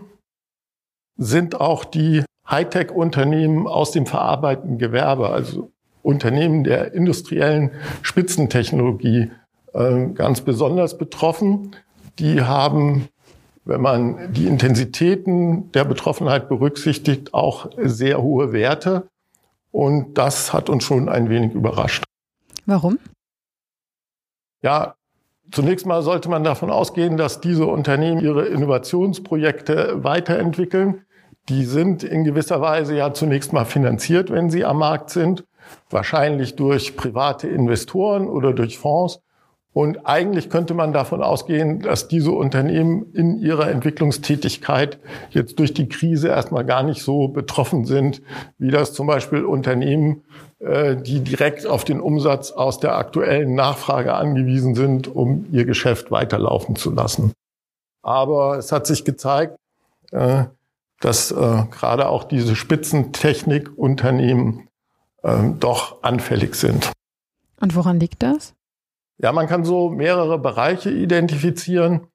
sind 1.18 1.60
auch 1.60 1.84
die 1.84 2.24
Hightech-Unternehmen 2.48 3.68
aus 3.68 3.92
dem 3.92 4.06
verarbeitenden 4.06 4.78
Gewerbe, 4.78 5.30
also 5.30 5.72
Unternehmen 6.04 6.64
der 6.64 6.94
industriellen 6.94 7.72
Spitzentechnologie 8.04 9.32
äh, 9.74 10.08
ganz 10.14 10.42
besonders 10.42 10.98
betroffen. 10.98 11.76
Die 12.20 12.42
haben, 12.42 13.08
wenn 13.66 13.82
man 13.82 14.34
die 14.34 14.48
Intensitäten 14.48 15.72
der 15.72 15.86
Betroffenheit 15.86 16.50
berücksichtigt, 16.50 17.34
auch 17.34 17.70
sehr 17.78 18.22
hohe 18.22 18.54
Werte. 18.54 19.08
Und 19.72 20.18
das 20.18 20.54
hat 20.54 20.70
uns 20.70 20.84
schon 20.84 21.10
ein 21.10 21.30
wenig 21.30 21.54
überrascht. 21.54 22.04
Warum? 22.66 23.00
Ja, 24.62 24.96
zunächst 25.52 25.86
mal 25.86 26.02
sollte 26.04 26.30
man 26.30 26.44
davon 26.44 26.70
ausgehen, 26.70 27.18
dass 27.18 27.42
diese 27.42 27.66
Unternehmen 27.66 28.22
ihre 28.22 28.46
Innovationsprojekte 28.46 30.04
weiterentwickeln. 30.04 31.06
Die 31.50 31.66
sind 31.66 32.04
in 32.04 32.24
gewisser 32.24 32.62
Weise 32.62 32.96
ja 32.96 33.14
zunächst 33.14 33.52
mal 33.52 33.66
finanziert, 33.66 34.32
wenn 34.32 34.50
sie 34.50 34.64
am 34.64 34.78
Markt 34.78 35.10
sind 35.10 35.44
wahrscheinlich 35.90 36.56
durch 36.56 36.96
private 36.96 37.48
Investoren 37.48 38.28
oder 38.28 38.54
durch 38.54 38.78
Fonds. 38.78 39.22
Und 39.74 40.06
eigentlich 40.06 40.50
könnte 40.52 40.76
man 40.76 40.94
davon 40.94 41.24
ausgehen, 41.24 41.80
dass 41.80 42.08
diese 42.08 42.32
Unternehmen 42.32 43.12
in 43.14 43.40
ihrer 43.40 43.72
Entwicklungstätigkeit 43.72 45.00
jetzt 45.32 45.58
durch 45.58 45.74
die 45.74 45.90
Krise 45.90 46.28
erstmal 46.28 46.64
gar 46.64 46.84
nicht 46.84 47.02
so 47.02 47.28
betroffen 47.28 47.86
sind, 47.86 48.22
wie 48.60 48.70
das 48.70 48.94
zum 48.94 49.08
Beispiel 49.08 49.44
Unternehmen, 49.44 50.22
äh, 50.60 50.96
die 50.96 51.22
direkt 51.22 51.66
auf 51.66 51.86
den 51.86 52.00
Umsatz 52.00 52.52
aus 52.52 52.80
der 52.80 52.96
aktuellen 52.96 53.56
Nachfrage 53.56 54.14
angewiesen 54.14 54.76
sind, 54.76 55.08
um 55.08 55.48
ihr 55.52 55.66
Geschäft 55.66 56.12
weiterlaufen 56.12 56.76
zu 56.76 56.92
lassen. 56.92 57.34
Aber 58.04 58.60
es 58.60 58.72
hat 58.72 58.86
sich 58.86 59.04
gezeigt, 59.04 59.58
äh, 60.12 60.44
dass 61.00 61.32
äh, 61.32 61.64
gerade 61.72 62.10
auch 62.10 62.26
diese 62.26 62.56
Spitzentechnikunternehmen 62.56 64.68
doch 65.62 66.04
anfällig 66.04 66.56
sind. 66.56 66.92
Und 67.62 67.78
woran 67.78 67.98
liegt 67.98 68.22
das? 68.24 68.54
Ja, 69.20 69.32
man 69.32 69.48
kann 69.48 69.64
so 69.64 69.90
mehrere 69.90 70.40
Bereiche 70.40 70.90
identifizieren, 70.90 72.08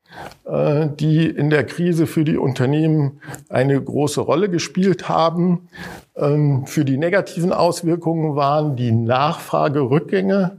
äh, 0.44 0.88
die 0.98 1.26
in 1.26 1.48
der 1.48 1.64
Krise 1.64 2.06
für 2.06 2.24
die 2.24 2.36
Unternehmen 2.36 3.20
eine 3.48 3.80
große 3.80 4.20
Rolle 4.20 4.50
gespielt 4.50 5.08
haben. 5.08 5.68
Ähm, 6.16 6.66
für 6.66 6.84
die 6.84 6.98
negativen 6.98 7.52
Auswirkungen 7.52 8.36
waren 8.36 8.76
die 8.76 8.92
Nachfragerückgänge 8.92 10.58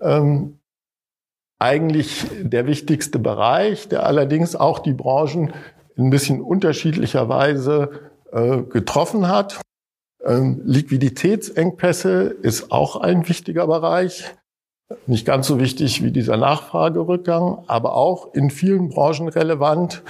ähm, 0.00 0.58
eigentlich 1.58 2.26
der 2.40 2.66
wichtigste 2.66 3.18
Bereich, 3.18 3.88
der 3.88 4.06
allerdings 4.06 4.56
auch 4.56 4.78
die 4.78 4.92
Branchen 4.92 5.52
in 5.96 6.06
ein 6.06 6.10
bisschen 6.10 6.40
unterschiedlicher 6.40 7.28
Weise 7.28 8.10
äh, 8.32 8.62
getroffen 8.62 9.28
hat. 9.28 9.60
Ähm, 10.24 10.62
Liquiditätsengpässe 10.64 12.22
ist 12.42 12.72
auch 12.72 12.96
ein 12.96 13.28
wichtiger 13.28 13.66
Bereich. 13.66 14.34
Nicht 15.06 15.26
ganz 15.26 15.46
so 15.46 15.58
wichtig 15.60 16.02
wie 16.02 16.10
dieser 16.10 16.36
Nachfragerückgang, 16.36 17.64
aber 17.66 17.94
auch 17.94 18.34
in 18.34 18.50
vielen 18.50 18.88
Branchen 18.88 19.28
relevant. 19.28 20.02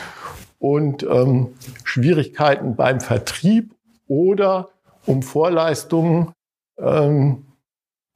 Und 0.59 1.03
ähm, 1.03 1.49
Schwierigkeiten 1.85 2.75
beim 2.77 3.01
Vertrieb 3.01 3.75
oder 4.09 4.69
um 5.07 5.23
Vorleistungen 5.23 6.33
ähm, 6.79 7.45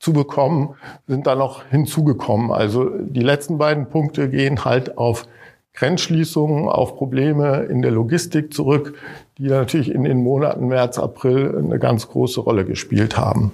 zu 0.00 0.12
bekommen, 0.12 0.74
sind 1.06 1.26
da 1.26 1.34
noch 1.34 1.64
hinzugekommen. 1.66 2.50
Also 2.50 2.88
die 2.88 3.22
letzten 3.22 3.58
beiden 3.58 3.88
Punkte 3.88 4.30
gehen 4.30 4.64
halt 4.64 4.96
auf 4.96 5.26
Grenzschließungen, 5.74 6.68
auf 6.68 6.96
Probleme 6.96 7.64
in 7.64 7.82
der 7.82 7.90
Logistik 7.90 8.52
zurück, 8.54 8.94
die 9.38 9.48
natürlich 9.48 9.90
in 9.90 10.04
den 10.04 10.22
Monaten 10.22 10.68
März, 10.68 10.98
April 10.98 11.56
eine 11.56 11.78
ganz 11.78 12.08
große 12.08 12.40
Rolle 12.40 12.64
gespielt 12.64 13.16
haben. 13.16 13.52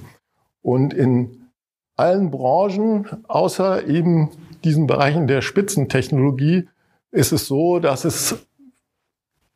Und 0.63 0.95
in 0.95 1.44
allen 1.97 2.31
Branchen, 2.31 3.25
außer 3.29 3.87
eben 3.87 4.31
diesen 4.65 4.87
Bereichen 4.87 5.27
der 5.27 5.43
Spitzentechnologie, 5.43 6.69
ist 7.11 7.33
es 7.33 7.47
so, 7.47 7.79
dass 7.79 8.05
es 8.05 8.47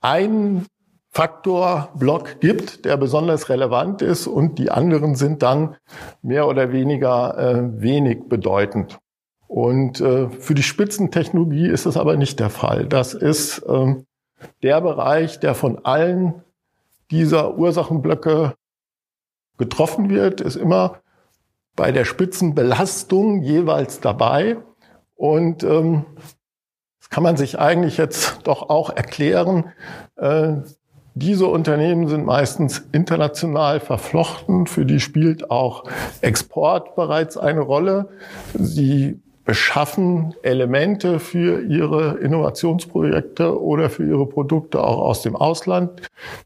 einen 0.01 0.67
Faktorblock 1.11 2.41
gibt, 2.41 2.85
der 2.85 2.97
besonders 2.97 3.49
relevant 3.49 4.03
ist 4.03 4.27
und 4.27 4.59
die 4.59 4.71
anderen 4.71 5.17
sind 5.17 5.43
dann 5.43 5.77
mehr 6.23 6.47
oder 6.47 6.71
weniger 6.73 7.37
äh, 7.37 7.83
wenig 7.83 8.29
bedeutend. 8.29 8.99
Und 9.49 10.01
äh, 10.01 10.29
für 10.29 10.55
die 10.55 10.63
Spitzentechnologie 10.63 11.67
ist 11.67 11.87
das 11.87 11.97
aber 11.97 12.17
nicht 12.17 12.39
der 12.39 12.51
Fall. 12.51 12.87
Das 12.87 13.15
ist 13.15 13.65
ähm, 13.67 14.05
der 14.63 14.81
Bereich, 14.81 15.41
der 15.41 15.55
von 15.55 15.85
allen 15.85 16.35
dieser 17.11 17.57
Ursachenblöcke 17.57 18.55
getroffen 19.57 20.11
wird, 20.11 20.41
ist 20.41 20.57
immer 20.57 20.99
bei 21.79 21.93
der 21.93 22.05
Spitzenbelastung 22.05 23.41
jeweils 23.43 24.01
dabei. 24.01 24.57
Und 25.15 25.63
ähm, 25.63 26.05
das 26.99 27.09
kann 27.09 27.23
man 27.23 27.37
sich 27.37 27.61
eigentlich 27.61 27.97
jetzt 27.97 28.41
doch 28.43 28.69
auch 28.69 28.91
erklären. 28.91 29.73
Äh, 30.17 30.55
Diese 31.15 31.47
Unternehmen 31.47 32.09
sind 32.09 32.27
meistens 32.27 32.83
international 32.91 33.79
verflochten. 33.79 34.67
Für 34.67 34.85
die 34.85 34.99
spielt 34.99 35.53
auch 35.53 35.85
Export 36.21 36.97
bereits 36.97 37.37
eine 37.37 37.61
Rolle. 37.61 38.09
Sie 38.55 39.21
beschaffen 39.45 40.35
Elemente 40.43 41.21
für 41.21 41.63
ihre 41.63 42.19
Innovationsprojekte 42.19 43.63
oder 43.63 43.89
für 43.89 44.05
ihre 44.05 44.27
Produkte 44.27 44.83
auch 44.83 44.99
aus 44.99 45.23
dem 45.23 45.37
Ausland. 45.37 46.03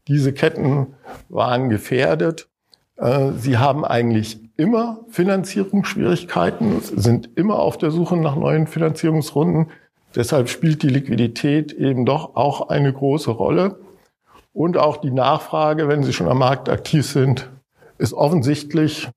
Diese 0.07 0.31
Ketten 0.31 0.93
waren 1.27 1.69
gefährdet. 1.69 2.49
Äh, 2.97 3.31
sie 3.37 3.57
haben 3.57 3.83
eigentlich 3.83 4.42
immer 4.55 4.99
Finanzierungsschwierigkeiten, 5.09 6.81
sind 6.81 7.29
immer 7.35 7.59
auf 7.59 7.77
der 7.77 7.91
Suche 7.91 8.17
nach 8.17 8.35
neuen 8.35 8.67
Finanzierungsrunden. 8.67 9.71
Deshalb 10.15 10.49
spielt 10.49 10.83
die 10.83 10.89
Liquidität 10.89 11.73
eben 11.73 12.05
doch 12.05 12.35
auch 12.35 12.69
eine 12.69 12.93
große 12.93 13.31
Rolle. 13.31 13.79
Und 14.53 14.77
auch 14.77 14.97
die 14.97 15.11
Nachfrage, 15.11 15.87
wenn 15.87 16.03
sie 16.03 16.13
schon 16.13 16.27
am 16.29 16.37
Markt 16.37 16.69
aktiv 16.69 17.05
sind, 17.07 17.49
ist 17.97 18.13
offensichtlich 18.13 19.09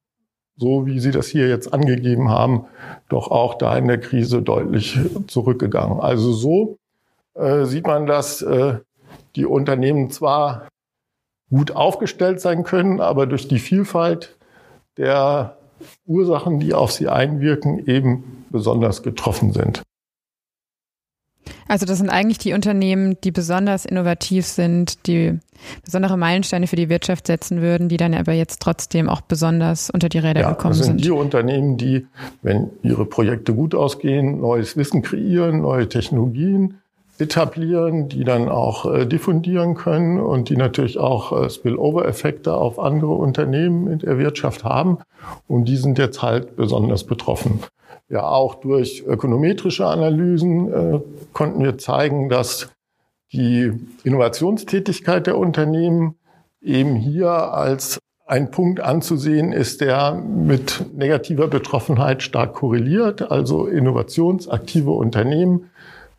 so 0.57 0.87
wie 0.87 0.99
Sie 1.01 1.11
das 1.11 1.29
hier 1.29 1.49
jetzt 1.49 1.73
angegeben 1.73 2.31
haben, 2.31 2.65
doch 3.09 3.31
auch 3.31 3.55
da 3.55 3.77
in 3.77 3.89
der 3.89 4.01
Krise 4.01 4.43
deutlich 4.43 4.99
zurückgegangen. 5.27 6.01
Also 6.01 6.33
so 6.33 6.79
äh, 7.35 7.65
sieht 7.65 7.87
man, 7.87 8.07
dass 8.07 8.43
äh, 8.43 8.79
die 9.37 9.45
Unternehmen 9.45 10.11
zwar 10.11 10.69
gut 11.51 11.73
aufgestellt 11.73 12.41
sein 12.41 12.65
können, 12.65 13.01
aber 13.01 13.27
durch 13.27 13.49
die 13.49 13.59
Vielfalt 13.59 14.37
der 14.97 15.57
Ursachen, 16.07 16.61
die 16.61 16.75
auf 16.75 16.93
sie 16.93 17.09
einwirken, 17.09 17.87
eben 17.87 18.47
besonders 18.51 19.03
getroffen 19.03 19.53
sind. 19.53 19.83
Also 21.69 21.85
das 21.85 21.99
sind 21.99 22.11
eigentlich 22.11 22.39
die 22.39 22.53
Unternehmen, 22.53 23.17
die 23.23 23.33
besonders 23.33 23.85
innovativ 23.85 24.47
sind, 24.47 25.07
die 25.07 25.39
besondere 25.85 26.17
Meilensteine 26.17 26.67
für 26.67 26.77
die 26.77 26.89
Wirtschaft 26.89 27.27
setzen 27.27 27.61
würden, 27.61 27.89
die 27.89 27.97
dann 27.97 28.15
aber 28.15 28.33
jetzt 28.33 28.61
trotzdem 28.63 29.09
auch 29.09 29.21
besonders 29.21 29.91
unter 29.91 30.09
die 30.09 30.19
Räder 30.19 30.43
ja, 30.43 30.51
gekommen 30.51 30.75
sind. 30.75 30.83
Das 30.83 30.89
sind 30.89 31.05
die 31.05 31.11
Unternehmen, 31.11 31.77
die, 31.77 32.07
wenn 32.43 32.71
ihre 32.83 33.05
Projekte 33.05 33.53
gut 33.53 33.75
ausgehen, 33.75 34.41
neues 34.41 34.77
Wissen 34.77 35.03
kreieren, 35.03 35.61
neue 35.63 35.89
Technologien 35.89 36.79
etablieren, 37.19 38.09
die 38.09 38.25
dann 38.25 38.49
auch 38.49 38.93
äh, 38.93 39.07
diffundieren 39.07 39.75
können 39.75 40.21
und 40.21 40.49
die 40.49 40.57
natürlich 40.57 40.99
auch 40.99 41.33
äh, 41.33 41.49
Spillover-Effekte 41.49 42.55
auf 42.55 42.79
andere 42.79 43.13
Unternehmen 43.13 43.89
in 43.89 43.99
der 44.01 44.19
Wirtschaft 44.19 44.65
haben. 44.65 44.99
Und 45.47 45.67
die 45.67 45.77
sind 45.77 45.99
jetzt 45.99 46.23
halt 46.23 46.57
besonders 46.57 47.05
betroffen. 47.05 47.61
Ja, 48.09 48.29
auch 48.29 48.57
durch 48.57 49.05
ökonometrische 49.07 49.87
Analysen 49.87 50.73
äh, 50.73 51.01
konnten 51.33 51.65
wir 51.65 51.79
zeigen, 51.79 52.29
dass 52.29 52.69
die 53.33 53.73
Innovationstätigkeit 54.05 55.27
der 55.27 55.39
Unternehmen 55.39 56.15
eben 56.61 56.95
hier 56.95 57.31
als 57.31 57.99
ein 58.27 58.51
Punkt 58.51 58.81
anzusehen 58.81 59.53
ist, 59.53 59.81
der 59.81 60.15
mit 60.15 60.85
negativer 60.95 61.47
Betroffenheit 61.47 62.23
stark 62.23 62.55
korreliert. 62.55 63.31
Also 63.31 63.67
innovationsaktive 63.67 64.91
Unternehmen 64.91 65.71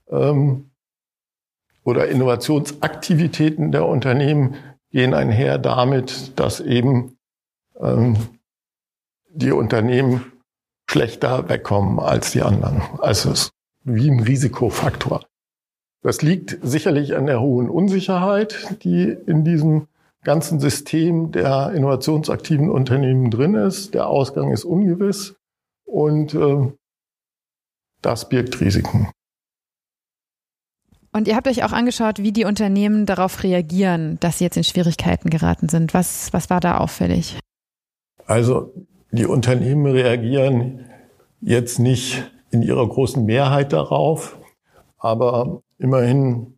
ähm, 0.10 0.67
oder 1.88 2.10
Innovationsaktivitäten 2.10 3.72
der 3.72 3.88
Unternehmen 3.88 4.56
gehen 4.92 5.14
einher 5.14 5.58
damit, 5.58 6.38
dass 6.38 6.60
eben 6.60 7.18
ähm, 7.80 8.18
die 9.30 9.52
Unternehmen 9.52 10.34
schlechter 10.90 11.48
wegkommen 11.48 12.00
als 12.00 12.32
die 12.32 12.42
anderen. 12.42 12.82
Also 13.00 13.32
es 13.32 13.44
ist 13.44 13.52
wie 13.86 14.10
ein 14.12 14.20
Risikofaktor. 14.20 15.24
Das 16.02 16.22
liegt 16.22 16.58
sicherlich 16.62 17.16
an 17.16 17.26
der 17.26 17.40
hohen 17.40 17.70
Unsicherheit, 17.70 18.84
die 18.84 19.04
in 19.26 19.46
diesem 19.46 19.88
ganzen 20.26 20.60
System 20.60 21.32
der 21.32 21.72
innovationsaktiven 21.72 22.70
Unternehmen 22.70 23.32
drin 23.32 23.56
ist. 23.56 23.94
Der 23.94 24.08
Ausgang 24.08 24.52
ist 24.52 24.66
ungewiss 24.66 25.38
und 25.86 26.34
äh, 26.34 26.70
das 28.02 28.28
birgt 28.28 28.60
Risiken. 28.60 29.08
Und 31.12 31.28
ihr 31.28 31.36
habt 31.36 31.48
euch 31.48 31.64
auch 31.64 31.72
angeschaut, 31.72 32.20
wie 32.20 32.32
die 32.32 32.46
Unternehmen 32.46 33.06
darauf 33.06 33.44
reagieren, 33.44 34.20
dass 34.20 34.38
sie 34.38 34.44
jetzt 34.44 34.58
in 34.58 34.64
Schwierigkeiten 34.64 35.30
geraten 35.30 35.70
sind. 35.70 35.94
Was, 35.94 36.32
was 36.34 36.50
war 36.50 36.60
da 36.60 36.78
auffällig? 36.78 37.40
Also 38.26 38.74
die 39.12 39.26
Unternehmen 39.26 39.86
reagieren 39.86 40.86
jetzt 41.42 41.80
nicht 41.80 42.30
in 42.52 42.62
ihrer 42.62 42.88
großen 42.88 43.26
Mehrheit 43.26 43.74
darauf, 43.74 44.38
aber 44.98 45.62
immerhin 45.78 46.58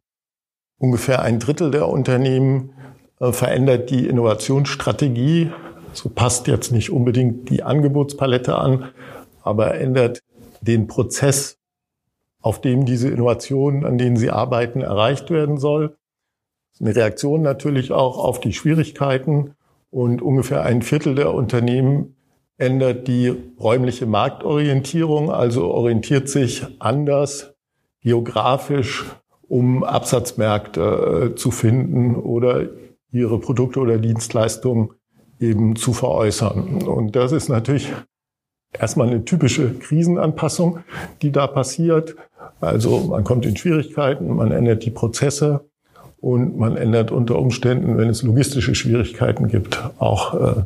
ungefähr 0.78 1.21
ein 1.21 1.39
Drittel 1.39 1.71
der 1.71 1.88
Unternehmen 1.88 2.74
äh, 3.19 3.32
verändert 3.32 3.89
die 3.89 4.08
Innovationsstrategie. 4.08 5.52
So 5.93 6.10
passt 6.10 6.47
jetzt 6.47 6.71
nicht 6.71 6.89
unbedingt 6.89 7.50
die 7.50 7.63
Angebotspalette 7.63 8.56
an, 8.58 8.89
aber 9.43 9.76
ändert 9.76 10.21
den 10.62 10.88
Prozess, 10.88 11.59
auf 12.41 12.62
dem 12.62 12.86
diese 12.86 13.10
Innovationen, 13.10 13.86
an 13.86 13.97
denen 13.97 14.17
sie 14.17 14.30
arbeiten, 14.30 14.82
erreicht 14.82 15.30
werden 15.30 15.58
soll. 15.58 15.97
Eine 16.80 16.95
Reaktion 16.95 17.41
natürlich 17.41 17.91
auch 17.91 18.17
auf 18.17 18.39
die 18.39 18.54
Schwierigkeiten 18.54 19.56
und 19.89 20.21
ungefähr 20.21 20.63
ein 20.63 20.82
Viertel 20.82 21.15
der 21.15 21.34
Unternehmen 21.34 22.15
ändert 22.58 23.08
die 23.08 23.34
räumliche 23.60 24.06
Marktorientierung, 24.06 25.32
also 25.32 25.71
orientiert 25.71 26.30
sich 26.30 26.65
anders 26.80 27.56
geografisch, 28.02 29.06
um 29.47 29.84
Absatzmärkte 29.84 31.32
äh, 31.32 31.36
zu 31.36 31.52
finden 31.52 32.15
oder 32.15 32.67
ihre 33.12 33.39
Produkte 33.39 33.80
oder 33.80 33.97
Dienstleistungen 33.97 34.91
eben 35.39 35.75
zu 35.75 35.93
veräußern. 35.93 36.84
Und 36.84 37.15
das 37.15 37.32
ist 37.32 37.49
natürlich 37.49 37.91
erstmal 38.77 39.08
eine 39.08 39.25
typische 39.25 39.73
Krisenanpassung, 39.73 40.79
die 41.21 41.32
da 41.32 41.47
passiert. 41.47 42.15
Also 42.62 42.99
man 42.99 43.23
kommt 43.23 43.45
in 43.45 43.58
Schwierigkeiten, 43.58 44.36
man 44.36 44.51
ändert 44.51 44.86
die 44.86 44.91
Prozesse 44.91 45.65
und 46.19 46.58
man 46.58 46.75
ändert 46.77 47.12
unter 47.12 47.39
Umständen, 47.39 47.97
wenn 47.97 48.10
es 48.10 48.23
logistische 48.23 48.75
Schwierigkeiten 48.75 49.47
gibt, 49.47 49.82
auch 49.99 50.34
äh, 50.34 50.63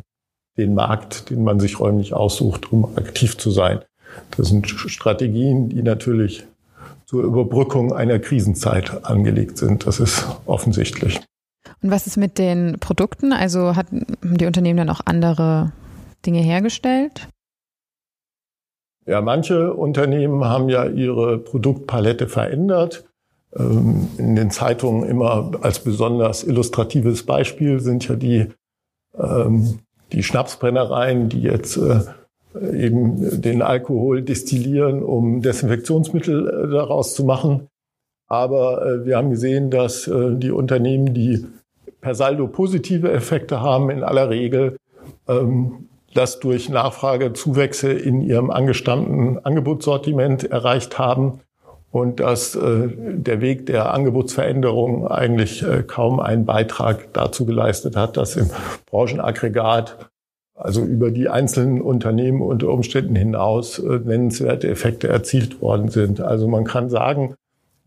den 0.56 0.74
Markt, 0.74 1.30
den 1.30 1.44
man 1.44 1.60
sich 1.60 1.80
räumlich 1.80 2.14
aussucht, 2.14 2.72
um 2.72 2.96
aktiv 2.96 3.36
zu 3.38 3.50
sein. 3.50 3.80
Das 4.36 4.48
sind 4.48 4.68
Strategien, 4.68 5.68
die 5.68 5.82
natürlich 5.82 6.46
zur 7.06 7.24
Überbrückung 7.24 7.92
einer 7.92 8.18
Krisenzeit 8.18 9.04
angelegt 9.04 9.58
sind. 9.58 9.86
Das 9.86 10.00
ist 10.00 10.26
offensichtlich. 10.46 11.20
Und 11.82 11.90
was 11.90 12.06
ist 12.06 12.16
mit 12.16 12.38
den 12.38 12.78
Produkten? 12.80 13.32
Also 13.32 13.76
haben 13.76 14.06
die 14.22 14.46
Unternehmen 14.46 14.78
dann 14.78 14.90
auch 14.90 15.00
andere 15.04 15.72
Dinge 16.24 16.40
hergestellt? 16.40 17.28
Ja, 19.06 19.20
manche 19.20 19.74
Unternehmen 19.74 20.44
haben 20.44 20.68
ja 20.68 20.86
ihre 20.86 21.38
Produktpalette 21.38 22.28
verändert. 22.28 23.04
Ähm, 23.54 24.08
in 24.18 24.34
den 24.34 24.50
Zeitungen 24.50 25.08
immer 25.08 25.52
als 25.60 25.80
besonders 25.80 26.42
illustratives 26.42 27.24
Beispiel 27.24 27.80
sind 27.80 28.08
ja 28.08 28.16
die 28.16 28.48
ähm, 29.18 29.80
die 30.12 30.22
Schnapsbrennereien, 30.22 31.28
die 31.28 31.42
jetzt 31.42 31.76
äh, 31.76 32.00
eben 32.54 33.40
den 33.40 33.62
Alkohol 33.62 34.22
destillieren, 34.22 35.02
um 35.02 35.42
Desinfektionsmittel 35.42 36.48
äh, 36.48 36.70
daraus 36.70 37.14
zu 37.14 37.24
machen. 37.24 37.68
Aber 38.26 38.84
äh, 38.86 39.04
wir 39.04 39.16
haben 39.16 39.30
gesehen, 39.30 39.70
dass 39.70 40.10
die 40.10 40.50
Unternehmen, 40.50 41.12
die 41.14 41.46
per 42.00 42.14
Saldo 42.14 42.46
positive 42.46 43.10
Effekte 43.12 43.60
haben, 43.60 43.90
in 43.90 44.02
aller 44.02 44.30
Regel 44.30 44.76
ähm, 45.28 45.88
das 46.14 46.40
durch 46.40 46.68
Nachfragezuwächse 46.68 47.92
in 47.92 48.22
ihrem 48.22 48.50
angestammten 48.50 49.44
Angebotssortiment 49.44 50.44
erreicht 50.44 50.98
haben 50.98 51.40
und 51.94 52.18
dass 52.18 52.56
äh, 52.56 52.88
der 52.96 53.40
Weg 53.40 53.66
der 53.66 53.94
Angebotsveränderung 53.94 55.06
eigentlich 55.06 55.62
äh, 55.62 55.84
kaum 55.84 56.18
einen 56.18 56.44
Beitrag 56.44 57.12
dazu 57.12 57.46
geleistet 57.46 57.94
hat, 57.94 58.16
dass 58.16 58.34
im 58.34 58.50
Branchenaggregat, 58.86 60.10
also 60.56 60.82
über 60.84 61.12
die 61.12 61.28
einzelnen 61.28 61.80
Unternehmen 61.80 62.42
unter 62.42 62.68
Umständen 62.68 63.14
hinaus, 63.14 63.78
äh, 63.78 64.00
nennenswerte 64.02 64.68
Effekte 64.68 65.06
erzielt 65.06 65.62
worden 65.62 65.88
sind. 65.88 66.20
Also 66.20 66.48
man 66.48 66.64
kann 66.64 66.90
sagen, 66.90 67.34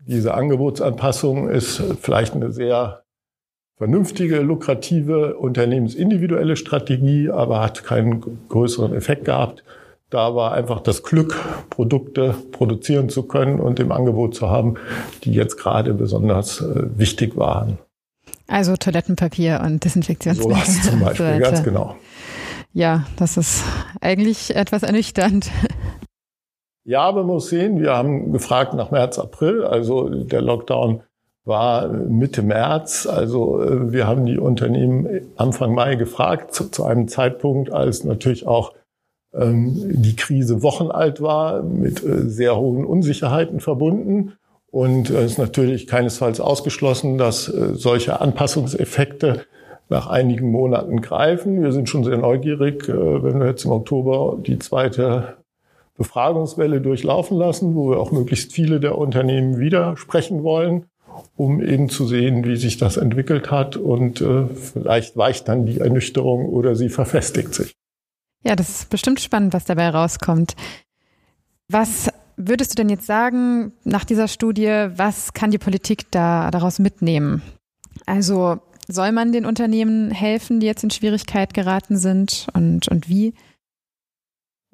diese 0.06 0.32
Angebotsanpassung 0.32 1.50
ist 1.50 1.82
vielleicht 2.00 2.34
eine 2.34 2.50
sehr 2.50 3.02
vernünftige, 3.78 4.40
lukrative, 4.40 5.36
unternehmensindividuelle 5.36 6.56
Strategie, 6.56 7.30
aber 7.30 7.60
hat 7.60 7.84
keinen 7.84 8.20
größeren 8.48 8.92
Effekt 8.92 9.24
gehabt. 9.24 9.62
Da 10.10 10.34
war 10.34 10.52
einfach 10.52 10.80
das 10.80 11.02
Glück, 11.02 11.38
Produkte 11.70 12.34
produzieren 12.50 13.08
zu 13.08 13.24
können 13.24 13.60
und 13.60 13.78
im 13.78 13.92
Angebot 13.92 14.34
zu 14.34 14.50
haben, 14.50 14.74
die 15.22 15.32
jetzt 15.32 15.58
gerade 15.58 15.94
besonders 15.94 16.60
äh, 16.60 16.98
wichtig 16.98 17.36
waren. 17.36 17.78
Also 18.48 18.74
Toilettenpapier 18.76 19.60
und 19.64 19.84
Desinfektionsmittel. 19.84 20.56
Sowas 20.56 20.82
zum 20.82 21.00
Beispiel, 21.04 21.34
so 21.34 21.40
ganz 21.40 21.62
genau. 21.62 21.96
Ja, 22.72 23.06
das 23.16 23.36
ist 23.36 23.64
eigentlich 24.00 24.56
etwas 24.56 24.82
ernüchternd. 24.82 25.50
Ja, 26.84 27.02
aber 27.02 27.22
man 27.22 27.34
muss 27.34 27.50
sehen, 27.50 27.80
wir 27.80 27.94
haben 27.94 28.32
gefragt 28.32 28.72
nach 28.72 28.90
März, 28.90 29.18
April, 29.18 29.62
also 29.62 30.08
der 30.08 30.40
Lockdown 30.40 31.02
war 31.48 31.88
Mitte 31.88 32.42
März. 32.42 33.06
Also 33.06 33.60
äh, 33.60 33.92
wir 33.92 34.06
haben 34.06 34.26
die 34.26 34.38
Unternehmen 34.38 35.08
Anfang 35.36 35.74
Mai 35.74 35.96
gefragt, 35.96 36.54
zu, 36.54 36.70
zu 36.70 36.84
einem 36.84 37.08
Zeitpunkt, 37.08 37.72
als 37.72 38.04
natürlich 38.04 38.46
auch 38.46 38.74
ähm, 39.34 39.72
die 39.74 40.14
Krise 40.14 40.62
wochenalt 40.62 41.20
war, 41.20 41.62
mit 41.62 42.04
äh, 42.04 42.28
sehr 42.28 42.56
hohen 42.56 42.84
Unsicherheiten 42.84 43.60
verbunden. 43.60 44.34
Und 44.70 45.08
es 45.08 45.32
ist 45.32 45.38
natürlich 45.38 45.86
keinesfalls 45.86 46.40
ausgeschlossen, 46.40 47.16
dass 47.16 47.48
äh, 47.48 47.74
solche 47.74 48.20
Anpassungseffekte 48.20 49.46
nach 49.88 50.06
einigen 50.06 50.50
Monaten 50.50 51.00
greifen. 51.00 51.62
Wir 51.62 51.72
sind 51.72 51.88
schon 51.88 52.04
sehr 52.04 52.18
neugierig, 52.18 52.86
wenn 52.88 53.40
wir 53.40 53.46
jetzt 53.46 53.64
im 53.64 53.70
Oktober 53.70 54.36
die 54.38 54.58
zweite 54.58 55.38
Befragungswelle 55.96 56.82
durchlaufen 56.82 57.38
lassen, 57.38 57.74
wo 57.74 57.88
wir 57.88 57.98
auch 57.98 58.12
möglichst 58.12 58.52
viele 58.52 58.80
der 58.80 58.98
Unternehmen 58.98 59.58
widersprechen 59.58 60.42
wollen 60.42 60.84
um 61.36 61.62
eben 61.62 61.88
zu 61.88 62.06
sehen, 62.06 62.44
wie 62.44 62.56
sich 62.56 62.76
das 62.76 62.96
entwickelt 62.96 63.50
hat 63.50 63.76
und 63.76 64.20
äh, 64.20 64.46
vielleicht 64.46 65.16
weicht 65.16 65.48
dann 65.48 65.66
die 65.66 65.78
Ernüchterung 65.78 66.46
oder 66.46 66.76
sie 66.76 66.88
verfestigt 66.88 67.54
sich. 67.54 67.74
Ja, 68.44 68.56
das 68.56 68.68
ist 68.68 68.90
bestimmt 68.90 69.20
spannend, 69.20 69.52
was 69.52 69.64
dabei 69.64 69.88
rauskommt. 69.90 70.54
Was 71.68 72.08
würdest 72.36 72.72
du 72.72 72.76
denn 72.76 72.88
jetzt 72.88 73.06
sagen 73.06 73.72
nach 73.84 74.04
dieser 74.04 74.28
Studie, 74.28 74.86
was 74.94 75.32
kann 75.32 75.50
die 75.50 75.58
Politik 75.58 76.10
da 76.10 76.50
daraus 76.50 76.78
mitnehmen? 76.78 77.42
Also 78.06 78.58
soll 78.86 79.12
man 79.12 79.32
den 79.32 79.44
Unternehmen 79.44 80.10
helfen, 80.10 80.60
die 80.60 80.66
jetzt 80.66 80.82
in 80.82 80.90
Schwierigkeit 80.90 81.52
geraten 81.52 81.96
sind 81.96 82.46
und, 82.54 82.88
und 82.88 83.08
wie? 83.08 83.34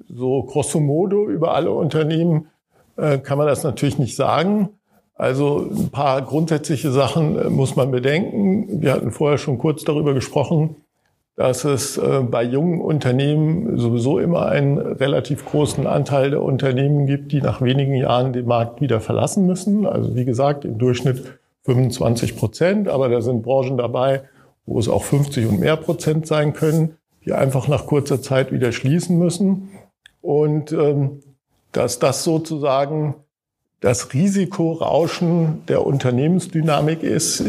So 0.07 0.43
grosso 0.43 0.79
modo 0.79 1.27
über 1.29 1.53
alle 1.53 1.71
Unternehmen 1.71 2.47
äh, 2.97 3.17
kann 3.17 3.37
man 3.37 3.47
das 3.47 3.63
natürlich 3.63 3.97
nicht 3.97 4.15
sagen. 4.15 4.69
Also 5.15 5.69
ein 5.71 5.89
paar 5.89 6.21
grundsätzliche 6.21 6.91
Sachen 6.91 7.39
äh, 7.39 7.49
muss 7.49 7.75
man 7.75 7.89
bedenken. 7.89 8.81
Wir 8.81 8.93
hatten 8.93 9.11
vorher 9.11 9.37
schon 9.37 9.57
kurz 9.57 9.83
darüber 9.85 10.13
gesprochen, 10.13 10.75
dass 11.37 11.63
es 11.63 11.97
äh, 11.97 12.21
bei 12.21 12.43
jungen 12.43 12.81
Unternehmen 12.81 13.77
sowieso 13.77 14.19
immer 14.19 14.47
einen 14.47 14.77
relativ 14.77 15.45
großen 15.45 15.87
Anteil 15.87 16.31
der 16.31 16.41
Unternehmen 16.41 17.07
gibt, 17.07 17.31
die 17.31 17.41
nach 17.41 17.61
wenigen 17.61 17.95
Jahren 17.95 18.33
den 18.33 18.45
Markt 18.45 18.81
wieder 18.81 18.99
verlassen 18.99 19.45
müssen. 19.45 19.85
Also 19.85 20.15
wie 20.15 20.25
gesagt, 20.25 20.65
im 20.65 20.77
Durchschnitt 20.77 21.39
25 21.63 22.35
Prozent, 22.37 22.89
aber 22.89 23.09
da 23.09 23.21
sind 23.21 23.41
Branchen 23.41 23.77
dabei, 23.77 24.23
wo 24.65 24.79
es 24.79 24.89
auch 24.89 25.03
50 25.03 25.47
und 25.47 25.59
mehr 25.59 25.77
Prozent 25.77 26.27
sein 26.27 26.53
können, 26.53 26.97
die 27.23 27.33
einfach 27.33 27.67
nach 27.67 27.85
kurzer 27.85 28.21
Zeit 28.21 28.51
wieder 28.51 28.71
schließen 28.71 29.17
müssen. 29.17 29.69
Und 30.21 30.73
ähm, 30.73 31.21
dass 31.71 31.99
das 31.99 32.23
sozusagen 32.23 33.15
das 33.85 34.15
Risikorauschen 34.15 35.63
der 35.67 35.85
Unternehmensdynamik 35.85 37.03
ist, 37.03 37.43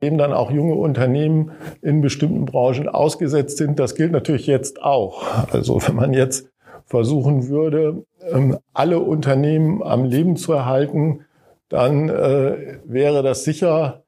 dem 0.00 0.16
dann 0.16 0.32
auch 0.32 0.50
junge 0.50 0.74
Unternehmen 0.74 1.50
in 1.82 2.00
bestimmten 2.00 2.46
Branchen 2.46 2.88
ausgesetzt 2.88 3.58
sind. 3.58 3.78
Das 3.78 3.94
gilt 3.94 4.10
natürlich 4.10 4.46
jetzt 4.46 4.82
auch. 4.82 5.22
Also 5.52 5.86
wenn 5.86 5.96
man 5.96 6.14
jetzt 6.14 6.48
versuchen 6.86 7.48
würde, 7.48 8.06
ähm, 8.32 8.56
alle 8.72 9.00
Unternehmen 9.00 9.82
am 9.82 10.06
Leben 10.06 10.36
zu 10.36 10.54
erhalten, 10.54 11.26
dann 11.68 12.08
äh, 12.08 12.78
wäre 12.86 13.22
das 13.22 13.44
sicher 13.44 14.02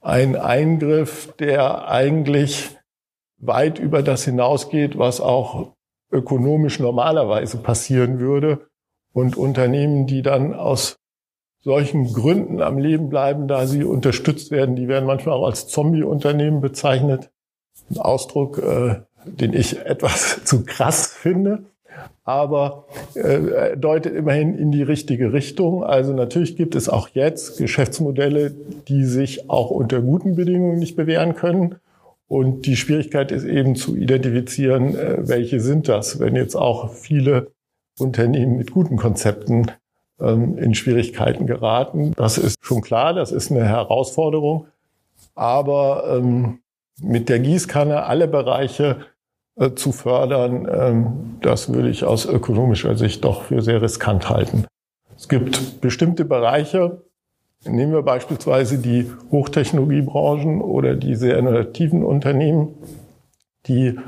ein 0.00 0.34
Eingriff, 0.34 1.32
der 1.38 1.86
eigentlich 1.86 2.76
weit 3.38 3.78
über 3.78 4.02
das 4.02 4.24
hinausgeht, 4.24 4.98
was 4.98 5.20
auch 5.20 5.70
ökonomisch 6.10 6.80
normalerweise 6.80 7.58
passieren 7.58 8.18
würde. 8.18 8.66
Und 9.12 9.36
Unternehmen, 9.36 10.08
die 10.08 10.22
dann 10.22 10.52
aus 10.52 10.96
solchen 11.62 12.12
Gründen 12.12 12.60
am 12.60 12.78
Leben 12.78 13.08
bleiben, 13.08 13.46
da 13.48 13.66
sie 13.66 13.84
unterstützt 13.84 14.50
werden. 14.50 14.76
Die 14.76 14.88
werden 14.88 15.06
manchmal 15.06 15.36
auch 15.36 15.46
als 15.46 15.68
Zombie-Unternehmen 15.68 16.60
bezeichnet. 16.60 17.30
Ein 17.90 17.98
Ausdruck, 17.98 18.58
äh, 18.58 18.96
den 19.24 19.52
ich 19.52 19.78
etwas 19.84 20.40
zu 20.44 20.64
krass 20.64 21.06
finde, 21.06 21.64
aber 22.24 22.86
äh, 23.14 23.76
deutet 23.76 24.14
immerhin 24.14 24.56
in 24.56 24.72
die 24.72 24.82
richtige 24.82 25.32
Richtung. 25.32 25.84
Also 25.84 26.12
natürlich 26.12 26.56
gibt 26.56 26.74
es 26.74 26.88
auch 26.88 27.08
jetzt 27.08 27.58
Geschäftsmodelle, 27.58 28.52
die 28.88 29.04
sich 29.04 29.48
auch 29.50 29.70
unter 29.70 30.00
guten 30.00 30.34
Bedingungen 30.34 30.78
nicht 30.78 30.96
bewähren 30.96 31.34
können. 31.36 31.76
Und 32.26 32.66
die 32.66 32.76
Schwierigkeit 32.76 33.30
ist 33.30 33.44
eben 33.44 33.76
zu 33.76 33.94
identifizieren, 33.94 34.96
äh, 34.96 35.28
welche 35.28 35.60
sind 35.60 35.86
das, 35.88 36.18
wenn 36.18 36.34
jetzt 36.34 36.56
auch 36.56 36.92
viele 36.92 37.52
Unternehmen 37.98 38.56
mit 38.56 38.72
guten 38.72 38.96
Konzepten 38.96 39.70
ähm, 40.22 40.58
in 40.58 40.74
Schwierigkeiten 40.74 41.46
geraten. 41.46 42.12
Das 42.16 42.38
ist 42.38 42.56
schon 42.60 42.80
klar, 42.80 43.14
das 43.14 43.32
ist 43.32 43.50
eine 43.50 43.64
Herausforderung. 43.64 44.66
Aber 45.34 46.04
ähm, 46.16 46.60
mit 47.00 47.28
der 47.28 47.40
Gießkanne 47.40 48.04
alle 48.04 48.28
Bereiche 48.28 49.06
äh, 49.56 49.72
zu 49.72 49.92
fördern, 49.92 50.68
ähm, 50.70 51.38
das 51.40 51.72
würde 51.72 51.90
ich 51.90 52.04
aus 52.04 52.26
ökonomischer 52.26 52.96
Sicht 52.96 53.24
doch 53.24 53.42
für 53.44 53.62
sehr 53.62 53.82
riskant 53.82 54.28
halten. 54.28 54.66
Es 55.16 55.28
gibt 55.28 55.80
bestimmte 55.80 56.24
Bereiche, 56.24 57.02
nehmen 57.64 57.92
wir 57.92 58.02
beispielsweise 58.02 58.78
die 58.78 59.10
Hochtechnologiebranchen 59.30 60.60
oder 60.60 60.94
die 60.96 61.14
sehr 61.14 61.38
innovativen 61.38 62.04
Unternehmen, 62.04 62.74
die 63.66 63.98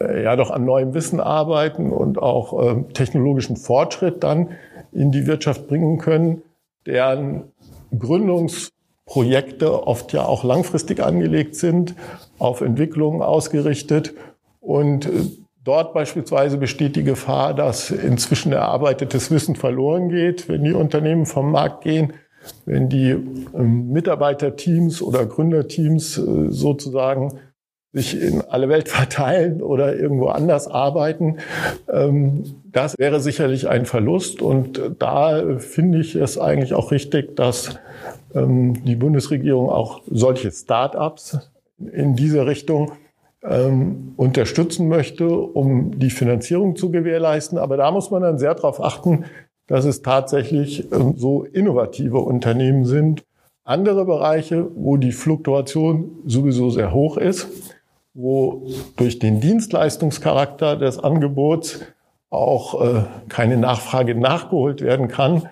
äh, 0.00 0.22
ja 0.22 0.36
doch 0.36 0.50
an 0.50 0.64
neuem 0.64 0.94
Wissen 0.94 1.20
arbeiten 1.20 1.90
und 1.90 2.18
auch 2.18 2.62
äh, 2.62 2.82
technologischen 2.92 3.56
Fortschritt 3.56 4.22
dann 4.24 4.50
in 4.94 5.10
die 5.10 5.26
Wirtschaft 5.26 5.66
bringen 5.68 5.98
können, 5.98 6.42
deren 6.86 7.52
Gründungsprojekte 7.98 9.86
oft 9.86 10.12
ja 10.12 10.24
auch 10.24 10.44
langfristig 10.44 11.02
angelegt 11.02 11.56
sind, 11.56 11.94
auf 12.38 12.60
Entwicklungen 12.60 13.22
ausgerichtet. 13.22 14.14
Und 14.60 15.06
äh, 15.06 15.10
dort 15.62 15.94
beispielsweise 15.94 16.58
besteht 16.58 16.96
die 16.96 17.04
Gefahr, 17.04 17.54
dass 17.54 17.90
inzwischen 17.90 18.52
erarbeitetes 18.52 19.30
Wissen 19.30 19.56
verloren 19.56 20.08
geht, 20.08 20.48
wenn 20.48 20.64
die 20.64 20.72
Unternehmen 20.72 21.26
vom 21.26 21.50
Markt 21.50 21.82
gehen, 21.84 22.12
wenn 22.66 22.88
die 22.88 23.10
ähm, 23.10 23.90
Mitarbeiterteams 23.90 25.02
oder 25.02 25.26
Gründerteams 25.26 26.18
äh, 26.18 26.50
sozusagen 26.50 27.40
sich 27.92 28.20
in 28.20 28.42
alle 28.42 28.68
Welt 28.68 28.88
verteilen 28.90 29.62
oder 29.62 29.96
irgendwo 29.96 30.28
anders 30.28 30.68
arbeiten. 30.68 31.38
Ähm, 31.90 32.63
das 32.74 32.98
wäre 32.98 33.20
sicherlich 33.20 33.68
ein 33.68 33.86
Verlust. 33.86 34.42
Und 34.42 34.80
da 34.98 35.58
finde 35.58 36.00
ich 36.00 36.16
es 36.16 36.38
eigentlich 36.38 36.74
auch 36.74 36.90
richtig, 36.90 37.36
dass 37.36 37.78
ähm, 38.34 38.84
die 38.84 38.96
Bundesregierung 38.96 39.70
auch 39.70 40.02
solche 40.10 40.50
Start-ups 40.50 41.38
in 41.78 42.16
diese 42.16 42.46
Richtung 42.46 42.92
ähm, 43.44 44.14
unterstützen 44.16 44.88
möchte, 44.88 45.28
um 45.28 45.98
die 45.98 46.10
Finanzierung 46.10 46.74
zu 46.74 46.90
gewährleisten. 46.90 47.58
Aber 47.58 47.76
da 47.76 47.90
muss 47.92 48.10
man 48.10 48.22
dann 48.22 48.38
sehr 48.38 48.54
darauf 48.54 48.82
achten, 48.82 49.24
dass 49.68 49.84
es 49.84 50.02
tatsächlich 50.02 50.86
so 51.16 51.44
innovative 51.44 52.18
Unternehmen 52.18 52.84
sind. 52.84 53.24
Andere 53.62 54.04
Bereiche, 54.04 54.68
wo 54.74 54.96
die 54.96 55.12
Fluktuation 55.12 56.10
sowieso 56.26 56.70
sehr 56.70 56.92
hoch 56.92 57.16
ist, 57.16 57.48
wo 58.12 58.66
durch 58.96 59.20
den 59.20 59.40
Dienstleistungscharakter 59.40 60.76
des 60.76 60.98
Angebots 60.98 61.80
auch 62.34 62.80
äh, 62.80 63.02
keine 63.28 63.56
Nachfrage 63.56 64.14
nachgeholt 64.14 64.80
werden 64.80 65.08
kann. 65.08 65.48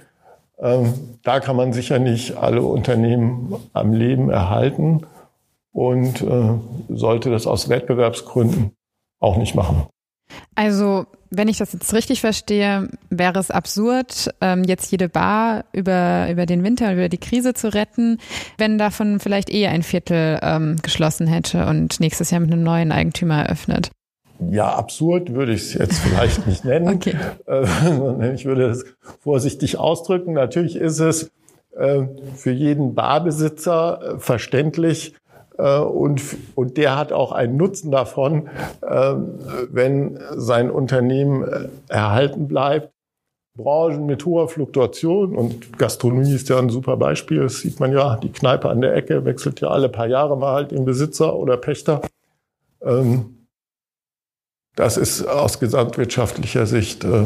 Ähm, 0.58 1.18
da 1.22 1.40
kann 1.40 1.56
man 1.56 1.72
sicher 1.72 1.98
nicht 1.98 2.36
alle 2.36 2.62
Unternehmen 2.62 3.54
am 3.72 3.92
Leben 3.92 4.30
erhalten 4.30 5.06
und 5.72 6.22
äh, 6.22 6.54
sollte 6.88 7.30
das 7.30 7.46
aus 7.46 7.68
Wettbewerbsgründen 7.68 8.72
auch 9.18 9.36
nicht 9.36 9.54
machen. 9.54 9.86
Also, 10.54 11.06
wenn 11.30 11.48
ich 11.48 11.58
das 11.58 11.72
jetzt 11.72 11.92
richtig 11.94 12.20
verstehe, 12.20 12.88
wäre 13.10 13.38
es 13.38 13.50
absurd, 13.50 14.30
ähm, 14.40 14.64
jetzt 14.64 14.90
jede 14.92 15.08
Bar 15.08 15.64
über, 15.72 16.28
über 16.30 16.46
den 16.46 16.62
Winter, 16.62 16.92
über 16.92 17.08
die 17.08 17.18
Krise 17.18 17.54
zu 17.54 17.72
retten, 17.72 18.18
wenn 18.58 18.78
davon 18.78 19.18
vielleicht 19.18 19.50
eher 19.50 19.70
ein 19.70 19.82
Viertel 19.82 20.38
ähm, 20.42 20.76
geschlossen 20.82 21.26
hätte 21.26 21.66
und 21.66 22.00
nächstes 22.00 22.30
Jahr 22.30 22.40
mit 22.40 22.52
einem 22.52 22.62
neuen 22.62 22.92
Eigentümer 22.92 23.42
eröffnet. 23.44 23.90
Ja, 24.50 24.74
absurd 24.74 25.34
würde 25.34 25.52
ich 25.52 25.62
es 25.62 25.74
jetzt 25.74 25.98
vielleicht 25.98 26.46
nicht 26.46 26.64
nennen. 26.66 26.94
okay. 26.94 27.16
Äh, 27.46 28.34
ich 28.34 28.44
würde 28.44 28.66
es 28.66 28.84
vorsichtig 29.20 29.78
ausdrücken. 29.78 30.32
Natürlich 30.32 30.76
ist 30.76 31.00
es 31.00 31.30
äh, 31.76 32.02
für 32.34 32.50
jeden 32.50 32.94
Barbesitzer 32.94 34.14
äh, 34.14 34.18
verständlich, 34.18 35.14
und, 35.54 36.22
und 36.54 36.78
der 36.78 36.96
hat 36.96 37.12
auch 37.12 37.30
einen 37.30 37.58
Nutzen 37.58 37.90
davon, 37.90 38.48
wenn 38.80 40.18
sein 40.34 40.70
Unternehmen 40.70 41.44
erhalten 41.88 42.48
bleibt. 42.48 42.90
Branchen 43.54 44.06
mit 44.06 44.24
hoher 44.24 44.48
Fluktuation 44.48 45.36
und 45.36 45.78
Gastronomie 45.78 46.32
ist 46.32 46.48
ja 46.48 46.58
ein 46.58 46.70
super 46.70 46.96
Beispiel. 46.96 47.40
Das 47.40 47.58
sieht 47.58 47.80
man 47.80 47.92
ja, 47.92 48.16
die 48.16 48.32
Kneipe 48.32 48.70
an 48.70 48.80
der 48.80 48.94
Ecke 48.94 49.26
wechselt 49.26 49.60
ja 49.60 49.68
alle 49.68 49.90
paar 49.90 50.06
Jahre 50.06 50.38
mal 50.38 50.54
halt 50.54 50.70
den 50.70 50.86
Besitzer 50.86 51.36
oder 51.36 51.58
Pächter. 51.58 52.00
Ähm, 52.80 53.41
das 54.74 54.96
ist 54.96 55.26
aus 55.26 55.60
gesamtwirtschaftlicher 55.60 56.66
Sicht 56.66 57.04
äh, 57.04 57.24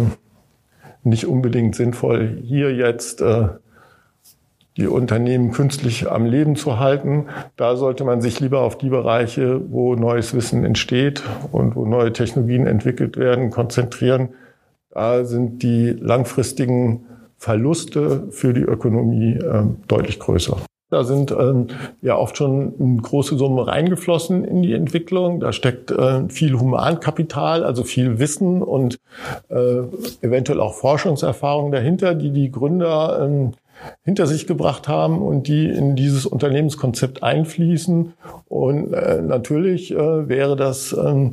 nicht 1.03 1.27
unbedingt 1.27 1.77
sinnvoll, 1.77 2.41
hier 2.43 2.75
jetzt 2.75 3.21
äh, 3.21 3.49
die 4.77 4.89
Unternehmen 4.89 5.53
künstlich 5.53 6.11
am 6.11 6.27
Leben 6.27 6.57
zu 6.57 6.79
halten. 6.79 7.27
Da 7.57 7.77
sollte 7.77 8.05
man 8.05 8.21
sich 8.21 8.41
lieber 8.41 8.61
auf 8.61 8.77
die 8.77 8.91
Bereiche, 8.91 9.61
wo 9.71 9.95
neues 9.95 10.35
Wissen 10.35 10.65
entsteht 10.65 11.23
und 11.51 11.77
wo 11.77 11.87
neue 11.87 12.13
Technologien 12.13 12.67
entwickelt 12.67 13.17
werden, 13.17 13.51
konzentrieren. 13.51 14.31
Da 14.91 15.25
sind 15.25 15.63
die 15.63 15.91
langfristigen 15.91 17.07
Verluste 17.39 18.29
für 18.31 18.53
die 18.53 18.63
Ökonomie 18.63 19.35
äh, 19.35 19.63
deutlich 19.89 20.19
größer. 20.19 20.59
Da 20.89 21.03
sind 21.03 21.33
ähm, 21.33 21.67
ja 22.01 22.17
oft 22.17 22.37
schon 22.37 23.03
große 23.03 23.37
Summen 23.37 23.59
reingeflossen 23.59 24.45
in 24.45 24.63
die 24.63 24.73
Entwicklung. 24.73 25.41
Da 25.41 25.53
steckt 25.53 25.91
äh, 25.91 26.29
viel 26.29 26.59
Humankapital, 26.59 27.65
also 27.65 27.83
viel 27.83 28.21
Wissen 28.21 28.63
und 28.63 28.99
äh, 29.49 29.81
eventuell 30.21 30.61
auch 30.61 30.75
Forschungserfahrung 30.75 31.73
dahinter, 31.73 32.15
die 32.15 32.31
die 32.31 32.53
Gründer 32.53 33.21
ähm, 33.25 33.53
hinter 34.05 34.27
sich 34.27 34.47
gebracht 34.47 34.87
haben 34.87 35.21
und 35.21 35.49
die 35.49 35.67
in 35.67 35.97
dieses 35.97 36.25
Unternehmenskonzept 36.25 37.23
einfließen. 37.23 38.13
Und 38.49 38.93
äh, 38.93 39.21
natürlich 39.23 39.93
äh, 39.93 40.29
wäre 40.29 40.55
das 40.55 40.93
äh, 40.93 41.31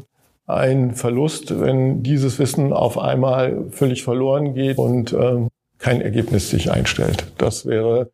ein 0.47 0.95
Verlust, 0.95 1.59
wenn 1.59 2.03
dieses 2.03 2.39
Wissen 2.39 2.73
auf 2.73 2.97
einmal 2.97 3.65
völlig 3.69 4.03
verloren 4.03 4.55
geht 4.55 4.77
und 4.77 5.13
äh, 5.13 5.47
kein 5.77 6.01
Ergebnis 6.01 6.49
sich 6.49 6.71
einstellt. 6.71 7.25
Das 7.37 7.65
wäre 7.65 8.09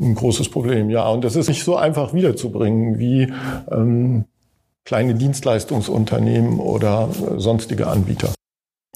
ein 0.00 0.14
großes 0.14 0.48
Problem, 0.48 0.90
ja. 0.90 1.06
Und 1.08 1.24
das 1.24 1.36
ist 1.36 1.48
nicht 1.48 1.62
so 1.62 1.76
einfach 1.76 2.14
wiederzubringen 2.14 2.98
wie 2.98 3.32
ähm, 3.70 4.24
kleine 4.84 5.14
Dienstleistungsunternehmen 5.14 6.58
oder 6.58 7.08
sonstige 7.36 7.86
Anbieter. 7.86 8.32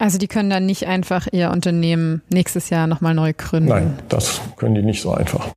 Also 0.00 0.18
die 0.18 0.26
können 0.26 0.50
dann 0.50 0.66
nicht 0.66 0.86
einfach 0.86 1.28
ihr 1.30 1.50
Unternehmen 1.50 2.22
nächstes 2.28 2.70
Jahr 2.70 2.86
nochmal 2.86 3.14
neu 3.14 3.32
gründen? 3.36 3.68
Nein, 3.68 3.98
das 4.08 4.40
können 4.56 4.74
die 4.74 4.82
nicht 4.82 5.00
so 5.00 5.12
einfach. 5.12 5.50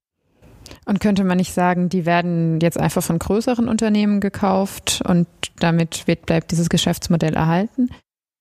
Und 0.85 0.99
könnte 0.99 1.23
man 1.23 1.37
nicht 1.37 1.53
sagen, 1.53 1.89
die 1.89 2.05
werden 2.05 2.59
jetzt 2.61 2.79
einfach 2.79 3.03
von 3.03 3.19
größeren 3.19 3.67
Unternehmen 3.67 4.19
gekauft 4.19 5.01
und 5.05 5.27
damit 5.59 6.07
wird, 6.07 6.25
bleibt 6.25 6.51
dieses 6.51 6.69
Geschäftsmodell 6.69 7.33
erhalten? 7.33 7.89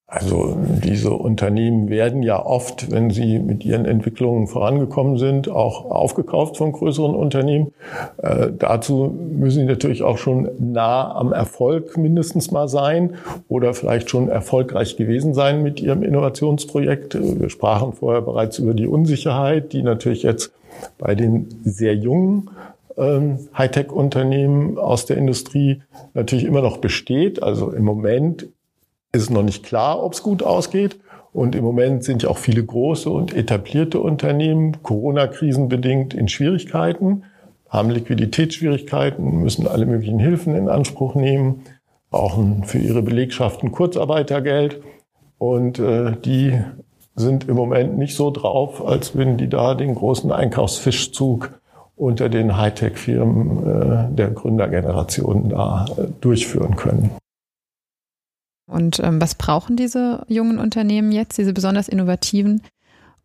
Also 0.08 0.56
diese 0.84 1.10
Unternehmen 1.10 1.88
werden 1.88 2.22
ja 2.22 2.44
oft, 2.44 2.92
wenn 2.92 3.10
sie 3.10 3.40
mit 3.40 3.64
ihren 3.64 3.84
Entwicklungen 3.86 4.46
vorangekommen 4.46 5.18
sind, 5.18 5.48
auch 5.48 5.90
aufgekauft 5.90 6.56
von 6.56 6.70
größeren 6.70 7.12
Unternehmen. 7.12 7.72
Äh, 8.22 8.52
dazu 8.56 9.12
müssen 9.32 9.62
sie 9.62 9.66
natürlich 9.66 10.04
auch 10.04 10.16
schon 10.18 10.48
nah 10.60 11.12
am 11.12 11.32
Erfolg 11.32 11.96
mindestens 11.98 12.52
mal 12.52 12.68
sein 12.68 13.16
oder 13.48 13.74
vielleicht 13.74 14.08
schon 14.08 14.28
erfolgreich 14.28 14.96
gewesen 14.96 15.34
sein 15.34 15.64
mit 15.64 15.80
ihrem 15.80 16.04
Innovationsprojekt. 16.04 17.18
Wir 17.40 17.50
sprachen 17.50 17.92
vorher 17.92 18.22
bereits 18.22 18.60
über 18.60 18.74
die 18.74 18.86
Unsicherheit, 18.86 19.72
die 19.72 19.82
natürlich 19.82 20.22
jetzt 20.22 20.52
bei 20.98 21.16
den 21.16 21.48
sehr 21.64 21.96
jungen 21.96 22.50
ähm, 22.96 23.40
Hightech-Unternehmen 23.58 24.78
aus 24.78 25.06
der 25.06 25.16
Industrie 25.16 25.82
natürlich 26.14 26.44
immer 26.44 26.62
noch 26.62 26.76
besteht. 26.76 27.42
Also 27.42 27.72
im 27.72 27.84
Moment 27.84 28.46
ist 29.22 29.30
noch 29.30 29.42
nicht 29.42 29.64
klar, 29.64 30.02
ob 30.02 30.12
es 30.12 30.22
gut 30.22 30.42
ausgeht. 30.42 30.98
Und 31.32 31.54
im 31.54 31.64
Moment 31.64 32.02
sind 32.02 32.22
ja 32.22 32.30
auch 32.30 32.38
viele 32.38 32.64
große 32.64 33.10
und 33.10 33.36
etablierte 33.36 34.00
Unternehmen 34.00 34.82
Corona-krisenbedingt 34.82 36.14
in 36.14 36.28
Schwierigkeiten, 36.28 37.24
haben 37.68 37.90
Liquiditätsschwierigkeiten, 37.90 39.42
müssen 39.42 39.66
alle 39.66 39.84
möglichen 39.84 40.18
Hilfen 40.18 40.54
in 40.54 40.70
Anspruch 40.70 41.14
nehmen, 41.14 41.64
brauchen 42.10 42.64
für 42.64 42.78
ihre 42.78 43.02
Belegschaften 43.02 43.70
Kurzarbeitergeld. 43.70 44.80
Und 45.36 45.78
äh, 45.78 46.12
die 46.24 46.58
sind 47.16 47.48
im 47.48 47.56
Moment 47.56 47.98
nicht 47.98 48.16
so 48.16 48.30
drauf, 48.30 48.86
als 48.86 49.14
würden 49.14 49.36
die 49.36 49.48
da 49.48 49.74
den 49.74 49.94
großen 49.94 50.32
Einkaufsfischzug 50.32 51.50
unter 51.96 52.28
den 52.28 52.56
Hightech-Firmen 52.56 53.66
äh, 53.66 54.14
der 54.14 54.30
Gründergenerationen 54.30 55.50
da 55.50 55.86
äh, 55.96 56.04
durchführen 56.20 56.76
können. 56.76 57.10
Und 58.66 58.98
ähm, 59.00 59.20
was 59.20 59.36
brauchen 59.36 59.76
diese 59.76 60.24
jungen 60.28 60.58
Unternehmen 60.58 61.12
jetzt, 61.12 61.38
diese 61.38 61.52
besonders 61.52 61.88
innovativen, 61.88 62.62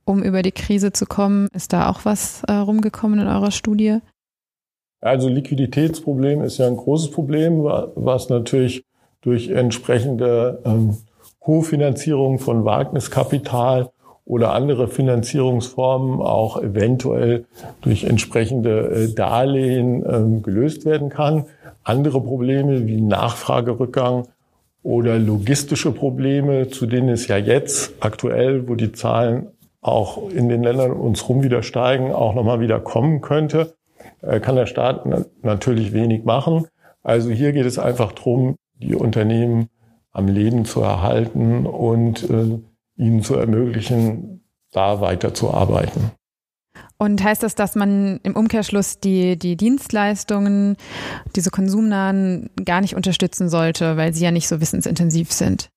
um 0.06 0.24
über 0.24 0.42
die 0.42 0.52
Krise 0.52 0.94
zu 0.94 1.06
kommen? 1.06 1.48
Ist 1.54 1.74
da 1.74 1.90
auch 1.90 2.06
was 2.06 2.44
äh, 2.48 2.54
rumgekommen 2.54 3.20
in 3.20 3.28
eurer 3.28 3.52
Studie? 3.52 4.00
Also 5.02 5.30
Liquiditätsproblem 5.30 6.42
ist 6.44 6.60
ja 6.60 6.68
ein 6.68 6.78
großes 6.78 7.10
Problem, 7.10 7.64
was 7.64 8.30
natürlich 8.30 8.86
durch 9.22 9.50
entsprechende 9.50 10.62
ähm, 10.64 10.98
Kofinanzierung 11.40 12.38
von 12.38 12.66
Wagniskapital 12.66 13.90
oder 14.26 14.54
andere 14.54 14.88
Finanzierungsformen 14.88 16.22
auch 16.22 16.62
eventuell 16.62 17.46
durch 17.82 18.04
entsprechende 18.04 18.92
äh, 18.92 19.14
Darlehen 19.14 20.06
ähm, 20.08 20.44
gelöst 20.44 20.86
werden 20.86 21.10
kann. 21.10 21.46
Andere 21.84 22.22
Probleme 22.22 22.86
wie 22.86 23.02
Nachfragerückgang 23.02 24.28
oder 24.84 25.20
logistische 25.20 25.92
Probleme, 25.92 26.70
zu 26.70 26.86
denen 26.86 27.10
es 27.10 27.28
ja 27.28 27.38
jetzt 27.38 27.94
aktuell, 28.00 28.68
wo 28.68 28.76
die 28.76 28.92
Zahlen 28.92 29.48
auch 29.82 30.30
in 30.30 30.50
den 30.50 30.64
Ländern 30.64 30.92
uns 30.92 31.28
rum 31.28 31.44
wieder 31.44 31.64
steigen, 31.64 32.14
auch 32.14 32.34
nochmal 32.36 32.60
wieder 32.60 32.80
kommen 32.80 33.22
könnte, 33.22 33.76
äh, 34.22 34.40
kann 34.40 34.56
der 34.56 34.68
Staat 34.68 35.06
natürlich 35.44 35.94
wenig 35.94 36.24
machen. 36.24 36.68
Also 37.04 37.30
hier 37.32 37.52
geht 37.52 37.66
es 37.66 37.80
einfach 37.80 38.12
darum, 38.12 38.56
die 38.76 38.96
Unternehmen 38.96 39.70
am 40.12 40.28
Leben 40.28 40.66
zu 40.66 40.82
erhalten 40.82 41.66
und 41.66 42.30
äh, 42.30 42.60
ihnen 42.98 43.24
zu 43.24 43.36
ermöglichen, 43.36 44.44
da 44.72 45.02
weiterzuarbeiten. 45.02 46.12
Und 47.02 47.24
heißt 47.24 47.42
das, 47.42 47.56
dass 47.56 47.74
man 47.74 48.20
im 48.22 48.36
Umkehrschluss 48.36 49.00
die, 49.00 49.36
die 49.36 49.58
Dienstleistungen, 49.58 50.78
diese 51.36 51.50
konsumnahen, 51.50 52.52
gar 52.64 52.80
nicht 52.80 52.96
unterstützen 52.96 53.50
sollte, 53.50 53.98
weil 53.98 54.14
sie 54.14 54.24
ja 54.24 54.30
nicht 54.30 54.48
so 54.48 54.62
wissensintensiv 54.62 55.32
sind? 55.32 55.72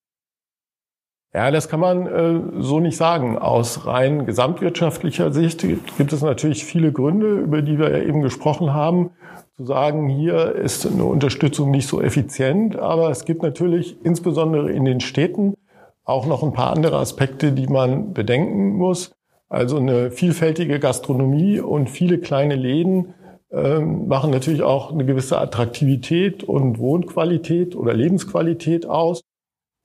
Ja, 1.33 1.49
das 1.49 1.67
kann 1.67 1.79
man 1.79 2.05
äh, 2.05 2.61
so 2.61 2.79
nicht 2.79 2.95
sagen. 2.95 3.39
Aus 3.39 3.87
rein 3.87 4.27
gesamtwirtschaftlicher 4.27 5.33
Sicht 5.33 5.65
gibt 5.97 6.13
es 6.13 6.21
natürlich 6.21 6.63
viele 6.63 6.91
Gründe, 6.91 7.39
über 7.39 7.63
die 7.63 7.79
wir 7.79 7.89
ja 7.89 8.03
eben 8.03 8.21
gesprochen 8.21 8.75
haben, 8.75 9.09
zu 9.57 9.65
sagen, 9.65 10.07
hier 10.07 10.53
ist 10.53 10.85
eine 10.85 11.05
Unterstützung 11.05 11.71
nicht 11.71 11.87
so 11.87 12.03
effizient. 12.03 12.75
Aber 12.75 13.09
es 13.09 13.25
gibt 13.25 13.41
natürlich 13.41 13.97
insbesondere 14.03 14.71
in 14.71 14.85
den 14.85 14.99
Städten 14.99 15.55
auch 16.03 16.27
noch 16.27 16.43
ein 16.43 16.53
paar 16.53 16.71
andere 16.71 16.99
Aspekte, 16.99 17.51
die 17.51 17.65
man 17.65 18.13
bedenken 18.13 18.75
muss. 18.75 19.15
Also 19.49 19.77
eine 19.77 20.11
vielfältige 20.11 20.79
Gastronomie 20.79 21.59
und 21.59 21.89
viele 21.89 22.17
kleine 22.19 22.55
Läden 22.55 23.13
ähm, 23.51 24.07
machen 24.07 24.31
natürlich 24.31 24.63
auch 24.63 24.91
eine 24.91 25.05
gewisse 25.05 25.39
Attraktivität 25.39 26.43
und 26.43 26.79
Wohnqualität 26.79 27.75
oder 27.75 27.93
Lebensqualität 27.93 28.85
aus. 28.85 29.21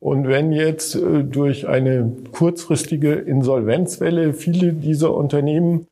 Und 0.01 0.27
wenn 0.27 0.51
jetzt 0.53 0.95
äh, 0.95 1.23
durch 1.25 1.69
eine 1.69 2.11
kurzfristige 2.33 3.13
Insolvenzwelle 3.13 4.33
viele 4.33 4.73
dieser 4.73 5.15
Unternehmen 5.15 5.87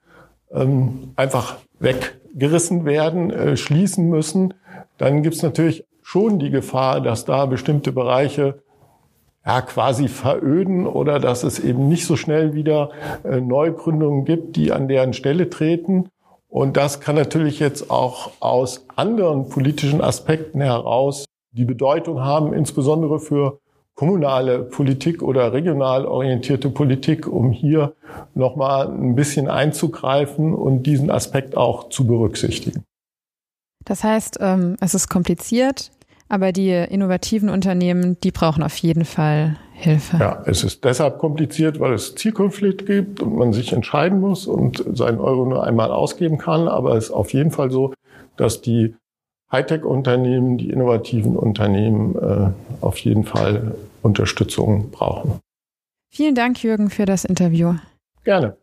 ähm, 0.50 1.12
einfach 1.14 1.59
weggerissen 1.78 2.87
werden, 2.87 3.31
äh, 3.31 3.57
schließen 3.57 4.09
müssen, 4.09 4.54
dann 4.96 5.22
gibt 5.22 5.37
es 5.37 5.42
natürlich 5.42 5.85
schon 6.02 6.38
die 6.38 6.50
Gefahr, 6.50 7.02
dass 7.02 7.26
da 7.26 7.44
bestimmte 7.44 7.92
Bereiche 7.92 8.62
ja, 9.48 9.62
quasi 9.62 10.08
veröden 10.08 10.87
oder 10.87 11.18
dass 11.18 11.42
es 11.42 11.58
eben 11.58 11.88
nicht 11.88 12.04
so 12.04 12.16
schnell 12.16 12.52
wieder 12.52 12.90
äh, 13.24 13.40
Neugründungen 13.40 14.26
gibt, 14.26 14.56
die 14.56 14.72
an 14.72 14.88
deren 14.88 15.14
Stelle 15.14 15.48
treten. 15.48 16.11
Und 16.48 16.76
das 16.76 17.00
kann 17.00 17.16
natürlich 17.16 17.58
jetzt 17.58 17.90
auch 17.90 18.32
aus 18.40 18.84
anderen 18.94 19.48
politischen 19.48 20.02
Aspekten 20.02 20.61
heraus 20.61 21.24
die 21.52 21.64
Bedeutung 21.64 22.20
haben, 22.20 22.52
insbesondere 22.52 23.20
für 23.20 23.58
kommunale 23.94 24.64
Politik 24.64 25.22
oder 25.22 25.54
regional 25.54 26.04
orientierte 26.04 26.68
Politik, 26.68 27.26
um 27.26 27.50
hier 27.50 27.94
nochmal 28.34 28.88
ein 28.88 29.14
bisschen 29.14 29.48
einzugreifen 29.48 30.52
und 30.52 30.82
diesen 30.82 31.11
Aspekt 31.11 31.56
auch 31.56 31.88
zu 31.88 32.06
berücksichtigen. 32.06 32.84
Das 33.87 34.04
heißt, 34.04 34.38
ähm, 34.42 34.76
es 34.80 34.92
ist 34.92 35.08
kompliziert, 35.08 35.90
aber 36.28 36.52
die 36.52 36.70
innovativen 36.70 37.48
Unternehmen, 37.48 38.18
die 38.20 38.30
brauchen 38.30 38.62
auf 38.62 38.76
jeden 38.76 39.04
Fall 39.04 39.56
Hilfe. 39.72 40.16
Ja, 40.18 40.42
es 40.44 40.64
ist 40.64 40.84
deshalb 40.84 41.18
kompliziert, 41.18 41.78
weil 41.78 41.92
es 41.92 42.16
Zielkonflikt 42.16 42.84
gibt 42.84 43.22
und 43.22 43.36
man 43.36 43.52
sich 43.52 43.72
entscheiden 43.72 44.18
muss 44.20 44.46
und 44.46 44.84
seinen 44.92 45.20
Euro 45.20 45.46
nur 45.46 45.64
einmal 45.64 45.92
ausgeben 45.92 46.36
kann. 46.36 46.66
Aber 46.66 46.96
es 46.96 47.04
ist 47.04 47.10
auf 47.12 47.32
jeden 47.32 47.52
Fall 47.52 47.70
so, 47.70 47.94
dass 48.36 48.60
die 48.60 48.96
Hightech-Unternehmen, 49.52 50.58
die 50.58 50.70
innovativen 50.70 51.36
Unternehmen 51.36 52.16
äh, 52.16 52.50
auf 52.84 52.98
jeden 52.98 53.24
Fall 53.24 53.76
Unterstützung 54.02 54.90
brauchen. 54.90 55.38
Vielen 56.10 56.34
Dank, 56.34 56.62
Jürgen, 56.62 56.90
für 56.90 57.04
das 57.04 57.24
Interview. 57.24 57.74
Gerne. 58.24 58.56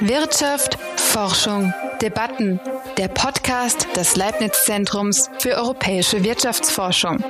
Wirtschaft, 0.00 0.78
Forschung, 1.08 1.72
Debatten, 2.02 2.60
der 2.98 3.08
Podcast 3.08 3.88
des 3.96 4.14
Leibniz 4.14 4.64
Zentrums 4.66 5.30
für 5.38 5.56
europäische 5.56 6.22
Wirtschaftsforschung. 6.22 7.24